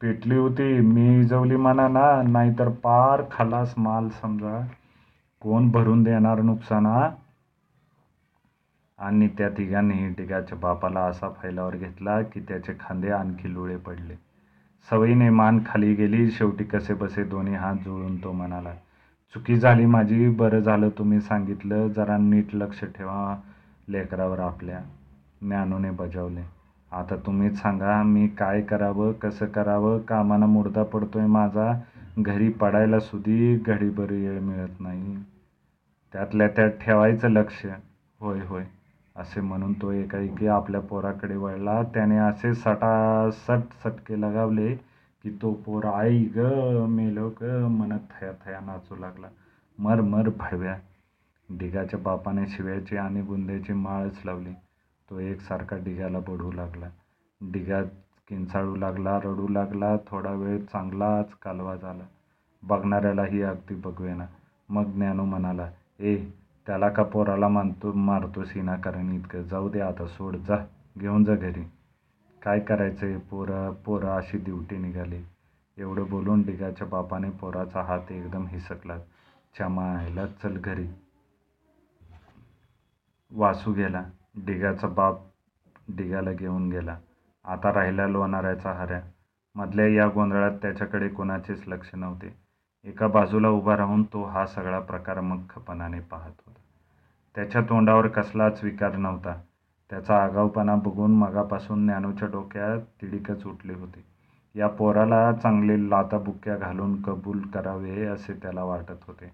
पेटली 0.00 0.36
होती 0.36 0.80
मी 0.80 1.24
जवली 1.24 1.56
म्हणा 1.56 1.86
ना 1.88 2.06
नाहीतर 2.22 2.68
पार 2.82 3.22
खलास 3.30 3.74
माल 3.76 4.08
समजा. 4.22 4.60
कोण 5.42 5.70
भरून 5.70 6.02
देणार 6.02 6.40
नुकसाना? 6.42 7.08
आणि 8.98 9.28
त्या 9.28 9.48
तिघांनीही 9.48 10.12
टिकाच्या 10.14 10.58
बापाला 10.58 11.00
असा 11.00 11.28
फैलावर 11.42 11.76
घेतला 11.76 12.20
की 12.22 12.40
त्याचे 12.40 12.72
खांदे 12.80 13.10
आणखी 13.10 13.52
लुळे 13.54 13.76
पडले. 13.76 14.14
सवयीने 14.88 15.30
मान 15.30 15.58
खाली 15.66 15.94
गेली 15.94 16.30
शेवटी 16.30 16.64
कसे 16.64 16.94
बसे 16.94 17.24
दोन्ही 17.24 17.54
हात 17.54 17.76
जुळून 17.76 18.16
तो 18.24 18.32
म्हणाला 18.32 18.74
चुकी 19.32 19.56
झाली 19.56 19.86
माझी 19.86 20.28
बरं 20.28 20.60
झालं 20.60 20.88
तुम्ही 20.88 21.20
सांगितलं. 21.20 21.88
जरा 21.88 22.16
नीट 22.16 22.54
लक्ष 22.54 22.84
ठेवा 22.84 23.36
लेकरावर 23.88 24.38
आपल्या. 24.38 24.78
ज्ञानूने 25.42 25.90
बजावले. 25.90 26.42
आता 26.92 27.16
तुम्हीच 27.16 27.58
सांगा 27.58 28.02
मी 28.02 28.28
काय 28.28 28.60
करावं 28.62 29.12
कसं 29.12 29.46
करावं? 29.46 29.98
कामानं 29.98 30.46
मुर्दा 30.46 30.82
पडतोय 30.82 31.26
माझा. 31.26 31.72
घरी 32.18 32.48
पडायला 32.48 33.00
सुधी 33.00 33.56
घडीभर 33.56 34.10
वेळ 34.10 34.40
मिळत 34.40 34.80
नाही. 34.80 35.16
त्यातल्या 36.12 36.48
त्यात 36.48 36.70
ठेवायचं 36.80 37.30
लक्ष. 37.30 37.66
होय 38.20 38.40
होय. 38.40 38.64
असे 39.16 39.40
म्हणून 39.40 39.72
तो 39.72 39.90
एकाएकी 39.90 40.46
आपल्या 40.46 40.80
पोराकडे 40.80 41.36
वळला. 41.36 41.82
त्याने 41.82 42.16
असे 42.16 42.54
सटासट 42.54 43.72
सटके 43.84 44.20
लगावले 44.20 44.93
की 45.24 45.30
तो 45.42 45.52
पोर 45.52 45.84
आई 45.84 46.24
ग 46.36 46.38
मेलो 46.88 47.28
ग 47.42 47.44
म्हणत 47.70 48.00
थया 48.10 48.32
थया 48.44 48.60
नाचू 48.60 48.96
लागला. 48.96 49.26
मर 49.78 50.00
मर 50.00 50.28
भडव्या. 50.28 50.76
डिगाच्या 51.48 51.98
बापाने 51.98 52.46
शिव्याची 52.46 52.96
आणि 52.96 53.22
गुंद्याची 53.22 53.72
माळच 53.72 54.20
लावली. 54.24 54.52
तो 55.10 55.18
एकसारखा 55.18 55.76
ढिगाला 55.76 56.18
बढू 56.18 56.52
लागला. 56.52 56.88
डिगा 57.40 57.82
किंचाळू 58.28 58.76
लागला 58.76 59.18
रडू 59.18 59.48
लागला 59.48 59.96
थोडा 59.96 60.32
वेळ 60.32 60.58
चांगलाच 60.72 61.34
कालवा 61.42 61.76
झाला. 61.76 62.04
बघणाऱ्यालाही 62.62 63.42
अगदी 63.42 63.74
बघवेना. 63.74 64.26
मग 64.68 64.92
ज्ञानू 64.92 65.24
म्हणाला 65.24 65.70
ए 66.00 66.16
त्याला 66.66 66.88
का 66.88 67.02
पोराला 67.02 67.48
मानतो 67.48 67.92
मारतो 67.92 68.44
सीना 68.44 68.76
कारण 68.76 69.12
इतकं? 69.12 69.42
जाऊ 69.42 69.68
दे 69.68 69.80
आता 69.80 70.06
सोड 70.06 70.36
जा. 70.36 70.64
घेऊन 70.98 71.24
जा 71.24 71.34
घरी. 71.34 71.64
काय 72.44 72.60
करायचं 72.60 73.06
आहे 73.06 73.16
पोरं 73.16 73.72
पोरं 73.72 74.08
अशी 74.08 74.38
ड्युटी 74.38 74.76
निघाली. 74.76 75.22
एवढं 75.78 76.04
बोलून 76.10 76.42
डिगाच्या 76.42 76.86
बापाने 76.86 77.30
पोराचा 77.30 77.82
हात 77.82 78.12
एकदम 78.12 78.46
हिसकला. 78.46 78.98
चमायला 79.58 80.26
चल 80.26 80.56
घरी. 80.56 80.86
वासू 83.30 83.72
गेला. 83.72 84.04
डिगाचा 84.36 84.88
बाप 84.88 85.20
डिगाला 85.88 86.32
घेऊन 86.32 86.70
गेला. 86.70 86.98
आता 87.44 87.72
राहिला 87.72 88.06
लोणाऱ्याचा 88.06 88.72
हऱ्या. 88.72 89.00
मधल्या 89.54 89.86
या 89.86 90.08
गोंधळात 90.08 90.58
त्याच्याकडे 90.62 91.08
कोणाचेच 91.08 91.68
लक्ष 91.68 91.90
नव्हते. 91.94 92.36
एका 92.84 93.06
बाजूला 93.06 93.48
उभा 93.48 93.76
राहून 93.76 94.02
तो 94.02 94.24
हा 94.24 94.46
सगळा 94.46 94.80
प्रकार 94.80 95.20
मख्खपणाने 95.20 96.00
पाहत 96.00 96.32
होता. 96.46 96.60
त्याच्या 97.34 97.62
तोंडावर 97.62 98.08
कसलाच 98.08 98.64
विकार 98.64 98.96
नव्हता. 98.96 99.40
त्याचा 99.90 100.16
आगाऊपणा 100.16 100.74
बघून 100.84 101.14
मगापासून 101.18 101.84
ज्ञानूच्या 101.86 102.28
डोक्यात 102.28 102.80
तिडीकच 103.02 103.44
उठली 103.46 103.74
होती. 103.74 104.02
या 104.54 104.68
पोराला 104.68 105.32
चांगले 105.32 105.78
लाताबुक्या 105.90 106.56
घालून 106.56 107.00
कबूल 107.02 107.40
करावे 107.54 108.04
असे 108.06 108.32
त्याला 108.42 108.64
वाटत 108.64 109.04
होते. 109.06 109.30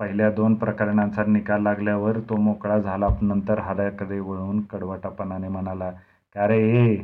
पहिल्या 0.00 0.30
दोन 0.30 0.54
प्रकरणांचा 0.54 1.24
निकाल 1.26 1.62
लागल्यावर 1.62 2.18
तो 2.30 2.36
मोकळा 2.36 2.78
झाला. 2.78 3.08
नंतर 3.22 3.58
हाड्याकडे 3.58 4.18
वळून 4.20 4.60
कडवटापणाने 4.70 5.48
म्हणाला 5.48 5.90
का 6.36 6.46
रे 6.48 6.58
ए 6.76 6.96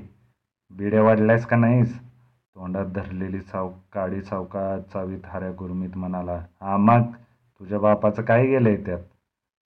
बिड्या 0.71 1.03
वाढल्यास 1.03 1.47
का 1.47 1.57
नाहीस? 1.57 1.99
तोंडात 2.57 2.87
धरलेली 2.95 3.41
साव 3.43 3.71
काळी 3.93 4.23
सावका 4.23 4.79
चावीत 4.93 5.27
हाऱ्या 5.27 5.51
गुरमीत 5.59 5.97
म्हणाला 5.97 6.37
हा 6.61 6.77
मग 6.79 7.11
तुझ्या 7.61 7.79
बापाचं 7.79 8.23
काय 8.23 8.47
गेलंय 8.47 8.77
त्यात? 8.77 8.99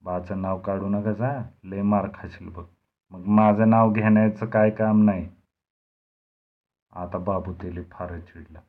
बाचं 0.04 0.42
नाव 0.42 0.60
काढू 0.60 0.90
नका 0.90 1.14
जा. 1.14 1.42
लय 1.64 1.82
मार 1.82 2.08
खाशील 2.14 2.50
बघ. 2.50 2.64
मग 3.12 3.26
माझं 3.26 3.70
नाव 3.70 3.92
घेण्याचं 3.92 4.46
काय 4.46 4.70
काम 4.70 5.04
नाही. 5.04 5.30
आता 6.96 7.18
बाबू 7.18 7.54
तेली 7.54 7.82
फारच 7.92 8.22
चिडला. 8.22 8.60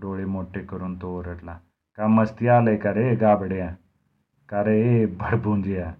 डोळे 0.00 0.24
मोठे 0.24 0.60
करून 0.60 1.02
तो 1.02 1.18
ओरडला. 1.18 1.58
का 1.96 2.06
मस्ती 2.06 2.48
आलंय 2.48 2.76
का 2.76 2.94
रे 2.94 3.14
गाबड्या? 3.14 3.74
का 4.48 4.64
रे 4.64 5.06
भडभुंजिया? 5.06 5.92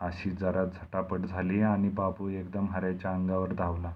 अशी 0.00 0.30
जरा 0.30 0.64
झटापट 0.64 1.18
झाली 1.18 1.60
आणि 1.60 1.88
बाबू 1.88 2.28
एकदम 2.28 2.66
हऱ्याच्या 2.70 3.14
अंगावर 3.14 3.52
धावला. 3.52 3.92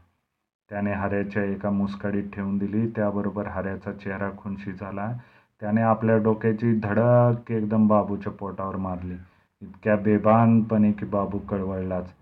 त्याने 0.71 0.93
हऱ्याच्या 0.93 1.45
एका 1.45 1.71
मुसकाडीत 1.71 2.31
ठेवून 2.33 2.59
दिली. 2.59 2.91
त्याबरोबर 2.91 3.47
हऱ्याचा 3.47 3.93
चेहरा 3.93 4.31
खुनशी 4.39 4.73
झाला. 4.73 5.13
त्याने 5.61 5.81
आपल्या 5.81 6.17
डोक्याची 6.17 6.81
धडक 6.81 7.51
एकदम 7.51 7.87
बाबूच्या 7.87 8.33
पोटावर 8.33 8.77
मारली. 8.77 9.15
इतक्या 9.63 9.97
बेबानपणे 9.97 10.93
की 10.93 11.07
बाबू 11.07 11.39
कळवळलाच. 11.39 12.13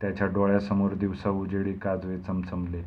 त्याच्या 0.00 0.26
डोळ्यासमोर 0.26 0.92
दिवसा 0.92 1.30
उजेडी 1.30 1.72
काजवे 1.72 2.18
चमचमले. 2.18 2.82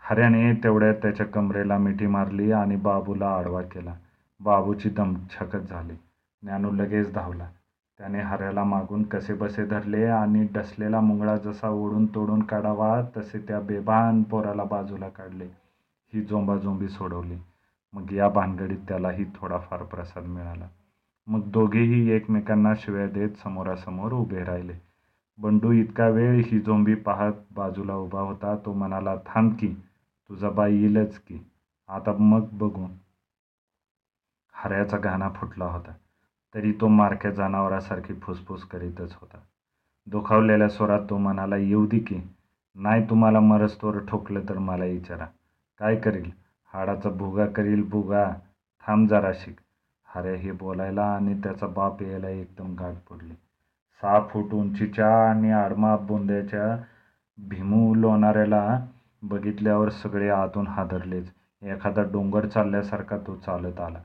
हऱ्याने 0.00 0.52
तेवढ्यात 0.52 0.94
त्याच्या 0.94 1.26
कमरेला 1.26 1.78
मिठी 1.78 2.06
मारली 2.06 2.52
आणि 2.52 2.76
बाबूला 2.76 3.28
आडवा 3.28 3.62
केला. 3.62 3.94
बाबूची 4.40 4.88
दमछकत 4.88 5.58
झाली. 5.58 5.94
ज्ञानू 6.42 6.70
लगेच 6.70 7.12
धावला. 7.12 7.48
त्याने 7.98 8.20
हऱ्याला 8.20 8.64
मागून 8.64 9.02
कसे 9.02 9.34
बसे 9.34 9.66
धरले 9.66 10.04
आणि 10.06 10.48
डसलेला 10.52 11.00
मुंगळा 11.00 11.36
जसा 11.36 11.68
ओढून 11.68 12.06
तोडून 12.06 12.42
काढावा 12.42 13.02
तसे 13.16 13.38
त्या 13.38 13.60
बेभान 13.60 14.22
पोराला 14.22 14.64
बाजूला 14.64 15.08
काढले. 15.08 15.46
ही 16.12 16.20
जोंबाजोंबी 16.20 16.88
सोडवली. 16.88 17.36
मग 17.92 18.12
या 18.12 18.28
भानगडीत 18.28 18.78
त्यालाही 18.88 19.24
थोडाफार 19.24 19.82
प्रसाद 19.82 20.24
मिळाला. 20.24 20.68
मग 21.26 21.50
दोघेही 21.50 22.10
एकमेकांना 22.10 22.72
शिव्या 22.76 23.06
देत 23.06 23.30
समोरासमोर 23.30 24.12
उभे 24.12 24.44
राहिले. 24.44 24.72
बंडू 25.38 25.72
इतका 25.72 26.08
वेळ 26.08 26.42
ही 26.44 26.60
झोंबी 26.60 26.94
पाहत 26.94 27.32
बाजूला 27.50 27.94
उभा 27.94 28.20
होता 28.20 28.56
तो 28.56 28.72
म्हणाला 28.72 29.16
थांब 29.26 29.52
की 29.60 29.68
तुझा 30.28 30.50
बाई 30.50 30.76
येईलच 30.76 31.18
की. 31.18 31.50
आता 31.88 32.12
मग 32.12 32.48
बघू. 32.52 32.86
हऱ्याचा 34.54 34.96
गाणा 34.96 35.28
फुटला 35.28 35.64
होता. 35.64 35.92
तरी 36.54 36.72
तो 36.72 36.88
मारक्या 36.88 37.30
जनावरासारखी 37.30 38.14
फुसफुस 38.14 38.64
करीतच 38.64 39.14
होता. 39.20 39.38
दुखावलेल्या 40.06 40.68
स्वरात 40.68 41.00
तो 41.10 41.18
म्हणाला 41.18 41.56
येऊ 41.56 41.86
दे 41.86 41.98
की. 41.98 42.20
नाही 42.74 43.10
तुम्हाला 43.10 43.40
मरस्तोर 43.40 43.98
ठोकलं 44.08 44.40
तर 44.48 44.58
मला 44.58 44.84
विचारा. 44.84 45.26
काय 45.78 45.96
करील? 45.96 46.30
हाडाचा 46.72 47.10
भुगा 47.10 47.46
करील 47.46 47.82
भुगा. 47.82 48.30
थांब 48.86 49.08
जरा 49.08 49.32
शिक 49.34 49.60
हरे 50.14 50.34
हे 50.36 50.52
बोलायला 50.52 51.04
आणि 51.14 51.34
त्याचा 51.34 51.66
बाप 51.66 52.02
यायला 52.02 52.28
एकदम 52.28 52.74
गाठ 52.74 52.94
पडली. 53.10 53.34
सहा 54.02 54.20
फूट 54.30 54.52
उंचीच्या 54.54 55.08
आणि 55.30 55.50
आडमा 55.52 55.96
बोंद्याच्या 55.96 56.76
भीमू 57.38 57.94
लोणाऱ्याला 57.94 58.78
बघितल्यावर 59.22 59.88
सगळे 59.88 60.28
आतून 60.28 60.66
हादरलेच. 60.66 61.30
एखादा 61.62 62.02
डोंगर 62.02 62.46
चालल्यासारखा 62.46 63.16
तो 63.16 63.34
चालत 63.36 63.80
आला. 63.80 63.98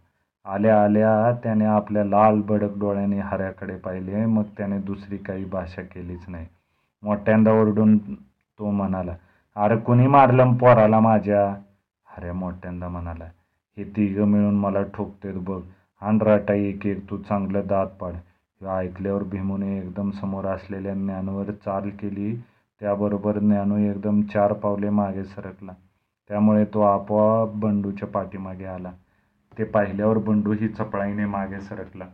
आल्या 0.46 0.84
आल्या 0.84 1.32
त्याने 1.44 1.66
आपल्या 1.66 2.04
लाल 2.06 2.42
बडक 2.42 2.78
डोळ्याने 2.80 3.20
हऱ्याकडे 3.20 3.76
पाहिले 3.76 4.26
मग 4.26 4.44
त्याने 4.58 4.80
दुसरी 4.80 5.18
काही 5.18 5.46
भाषा 5.46 5.82
केलीच 5.82 6.26
नाही. 6.28 6.48
मोठ्यांदा 7.04 7.52
ओरडून 7.52 7.98
तो 8.60 8.72
म्हणाला 8.72 9.16
अरे 9.56 9.78
कुणी 9.78 10.08
मारलं 10.08 10.54
पोराला 10.58 11.00
माझ्या? 11.00 11.44
हऱ्या 12.08 12.34
मोठ्यांदा 12.34 12.88
म्हणाला 12.88 13.26
हे 13.78 13.84
तिघं 13.96 14.26
मिळून 14.26 14.56
मला 14.56 14.82
ठोकतेत 14.84 15.34
बघ. 15.38 15.62
हांडराटा 16.02 16.54
एक 16.54 16.86
एक 16.86 17.10
तू 17.10 17.18
चांगलं 17.18 17.62
दात 17.66 17.88
पाड. 17.88 18.14
हे 18.62 18.68
ऐकल्यावर 18.68 19.24
भीमूने 19.24 19.78
एकदम 19.78 20.12
समोर 20.12 20.46
असलेल्या 20.46 20.94
ज्ञानवर 20.94 21.52
चाल 21.52 21.90
केली. 21.90 22.36
त्याबरोबर 22.80 23.40
ज्ञानू 23.40 23.78
एकदम 23.78 24.22
चार 24.22 24.54
पावले 24.54 24.90
मागे 24.90 25.24
सरकला. 25.24 25.72
त्यामुळे 26.30 26.66
तो 26.66 26.82
आपोआप 26.82 27.50
बंडूच्या 27.54 28.08
पाठीमागे 28.08 28.66
आला. 28.66 28.92
ते 29.58 29.64
पाहिल्यावर 29.64 30.18
बंडूही 30.18 30.68
चपळाईने 30.68 31.26
मागे 31.26 31.62
सरकला. 31.62 32.06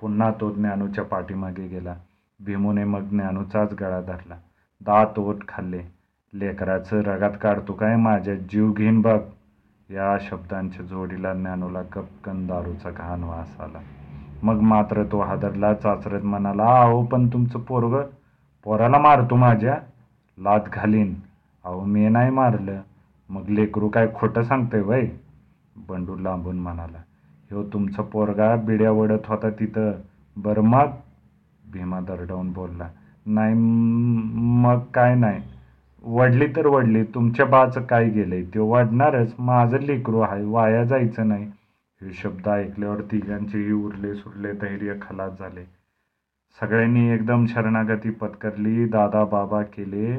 पुन्हा 0.00 0.32
तो 0.40 0.50
ज्ञानूच्या 0.50 1.04
पाठीमागे 1.04 1.68
गेला. 1.68 1.94
भीमूने 2.40 2.84
मग 2.84 3.00
ज्ञानूचाच 3.00 3.74
गळा 3.74 4.00
धरला. 4.00 4.36
दात 4.80 5.18
ओट 5.18 5.36
खाल्ले. 5.48 5.82
लेकराचं 6.34 7.00
रगात 7.00 7.30
काढतो 7.42 7.72
काय? 7.72 7.96
माझ्या 7.96 8.34
जीव 8.34 8.72
घेईन 8.72 9.00
बघ. 9.00 9.20
या 9.90 10.16
शब्दांच्या 10.20 10.84
जोडीला 10.84 11.32
ज्ञानूला 11.34 11.82
कपकन 11.82 12.46
दारूचा 12.46 12.90
घाण 12.90 13.22
वास 13.24 13.60
आला. 13.60 13.78
मग 14.42 14.60
मात्र 14.60 15.02
तो 15.04 15.20
हादरला 15.20 15.74
चाचरत 15.74 16.22
म्हणाला 16.22 16.64
अहो 16.80 17.02
पण 17.02 17.28
तुमचं 17.28 17.58
पोरग 17.58 18.00
पोराला 18.64 18.98
मारतो 18.98 19.36
माझ्या. 19.36 19.76
लात 20.38 20.60
घालीन. 20.72 21.14
अहो 21.64 21.84
मी 21.84 22.08
नाही 22.08 22.30
मारलं. 22.30 22.80
मग 23.28 23.48
लेकरू 23.48 23.88
काय 23.88 24.08
खोटं 24.14 24.42
सांगतंय 24.42 24.80
वय? 24.80 25.06
बंडू 25.88 26.16
लांबून 26.16 26.58
म्हणाला 26.58 26.98
ह्यो 27.50 27.62
तुमचा 27.72 28.02
पोरगा 28.02 28.54
बिड्या 28.56 28.90
वडत 28.92 29.26
होता 29.26 29.50
तिथं. 29.50 29.92
बरं 30.36 30.62
मग? 30.62 30.90
भीमा 31.72 32.00
दरडावून 32.00 32.52
बोलला 32.52 32.88
नाही 33.26 33.54
मग 33.54 34.78
काय 34.94 35.14
नाही. 35.14 35.40
वडली 36.04 36.46
तर 36.46 36.66
वडली 36.66 37.02
तुमच्या 37.04 37.46
बाचं 37.46 37.82
काय 37.82 38.08
गेलंय? 38.08 38.42
ते 38.44 38.58
वाढणारच. 38.58 39.34
माझं 39.38 39.78
लेकरू 39.78 40.20
आहे 40.20 40.44
वाया 40.44 40.84
जायचं 40.84 41.28
नाही. 41.28 41.44
हे 42.00 42.12
शब्द 42.12 42.48
ऐकल्यावर 42.48 43.00
तिघांचेही 43.00 43.72
उरले 43.72 44.14
सुरले 44.14 44.52
धैर्य 44.52 44.94
खलास 45.02 45.38
झाले. 45.38 45.64
सगळ्यांनी 46.60 47.08
एकदम 47.10 47.46
शरणागती 47.46 48.10
पत्करली. 48.10 48.84
दादा 48.86 49.24
बाबा 49.24 49.62
केले 49.62 50.16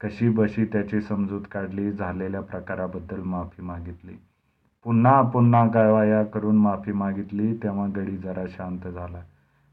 कशी 0.00 0.28
बशी 0.28 0.64
त्याची 0.64 1.00
समजूत 1.00 1.42
काढली 1.52 1.92
झालेल्या 1.92 2.40
प्रकाराबद्दल 2.40 3.20
माफी 3.22 3.62
मागितली. 3.62 4.16
पुन्हा 4.84 5.22
पुन्हा 5.22 5.66
गावाया 5.66 6.22
करून 6.24 6.56
माफी 6.56 6.92
मागितली 6.92 7.54
तेव्हा 7.56 7.86
गडी 7.96 8.16
जरा 8.16 8.44
शांत 8.48 8.88
झाला. 8.88 9.22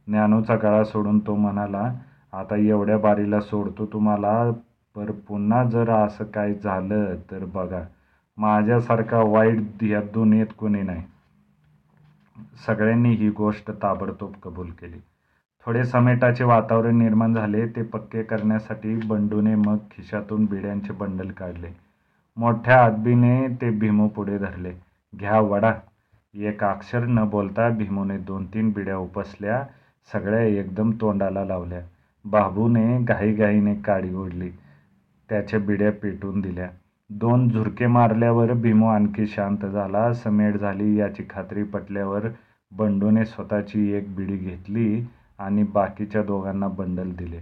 ज्ञानोचा 0.07 0.55
गळा 0.55 0.83
सोडून 0.83 1.19
तो 1.19 1.35
म्हणाला 1.35 1.93
आता 2.33 2.55
एवढ्या 2.55 2.97
बारीला 2.97 3.39
सोडतो 3.41 3.85
तुम्हाला 3.85 4.51
पर 4.95 5.11
पुन्हा 5.11 5.63
जर 5.63 5.89
असं 5.89 6.25
काय 6.25 6.53
झालं 6.53 7.15
तर 7.31 7.45
बघा 7.45 7.81
माझ्यासारखा 8.37 9.19
वाईट 9.19 9.83
या 9.83 10.01
दुनियेत 10.01 10.47
कोणी 10.57 10.81
नाही. 10.81 11.01
सगळ्यांनी 12.65 13.09
ही 13.09 13.29
गोष्ट 13.29 13.71
ताबडतोब 13.71 14.33
कबूल 14.43 14.69
केली. 14.69 14.99
थोडे 15.65 15.83
समेटाचे 15.85 16.43
वातावरण 16.43 16.97
निर्माण 16.97 17.33
झाले 17.33 17.65
ते 17.65 17.81
पक्के 17.81 18.23
करण्यासाठी 18.23 18.95
बंडूने 18.95 19.55
मग 19.55 19.77
खिशातून 19.91 20.45
बिड्यांचे 20.45 20.93
बंडल 20.93 21.31
काढले. 21.31 21.67
मोठ्या 22.37 22.77
आदबीने 22.83 23.47
ते 23.61 23.69
भीमू 23.69 24.07
पुढे 24.07 24.37
धरले. 24.37 24.71
घ्या 25.13 25.39
वडा. 25.39 25.73
एक 26.33 26.63
अक्षर 26.63 27.05
न 27.05 27.23
बोलता 27.29 27.69
भीमूने 27.69 28.17
दोन 28.17 28.45
तीन 28.45 28.71
बिड्या 28.71 28.97
उपसल्या 28.97 29.63
सगळ्या 30.13 30.41
एकदम 30.41 30.91
तोंडाला 30.91 31.45
लावल्या. 31.45 31.81
बाबूने 32.25 33.03
घाईघाईने 33.03 33.75
काडी 33.75 34.13
ओढली. 34.15 34.51
त्याच्या 35.31 35.59
बिड्या 35.59 35.91
पेटून 35.91 36.41
दिल्या. 36.41 36.67
दोन 37.09 37.47
झुरके 37.49 37.87
मारल्यावर 37.87 38.51
भीमो 38.53 38.87
आणखी 38.87 39.27
शांत 39.27 39.65
झाला. 39.65 40.13
समेट 40.13 40.57
झाली. 40.57 40.95
याची 40.99 41.23
खात्री 41.29 41.63
पटल्यावर 41.63 42.27
बंडूने 42.71 43.25
स्वतःची 43.25 43.91
एक 43.91 44.15
बिडी 44.15 44.37
घेतली 44.37 45.05
आणि 45.39 45.63
बाकीच्या 45.63 46.23
दोघांना 46.23 46.67
बंडल 46.67 47.11
दिले. 47.11 47.39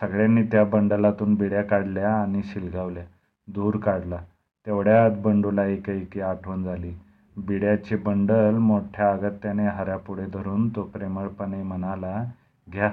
सगळ्यांनी 0.00 0.42
त्या 0.42 0.64
बंडलातून 0.64 1.34
बिड्या 1.34 1.62
काढल्या 1.62 2.14
आणि 2.14 2.40
शिलगावल्या. 2.44 3.04
धूर 3.48 3.76
काढला. 3.76 4.20
तेवढ्यात 4.66 5.10
बंडूला 5.18 5.64
एकाएकी 5.66 6.20
आठवण 6.20 6.62
झाली. 6.64 6.92
बिड्याचे 7.36 7.96
बंडल 7.96 8.56
मोठ्या 8.58 9.10
अगत्याने 9.10 9.66
हऱ्यापुढे 9.66 10.26
धरून 10.26 10.68
तो 10.68 10.82
प्रेमळपणे 10.82 11.62
म्हणाला 11.62 12.24
घ्या 12.72 12.90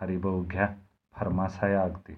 हरिभाऊ 0.00 0.42
घ्या 0.50 0.68
फरमास 1.14 1.58
आहे 1.62 1.74
अगदी 1.74 2.14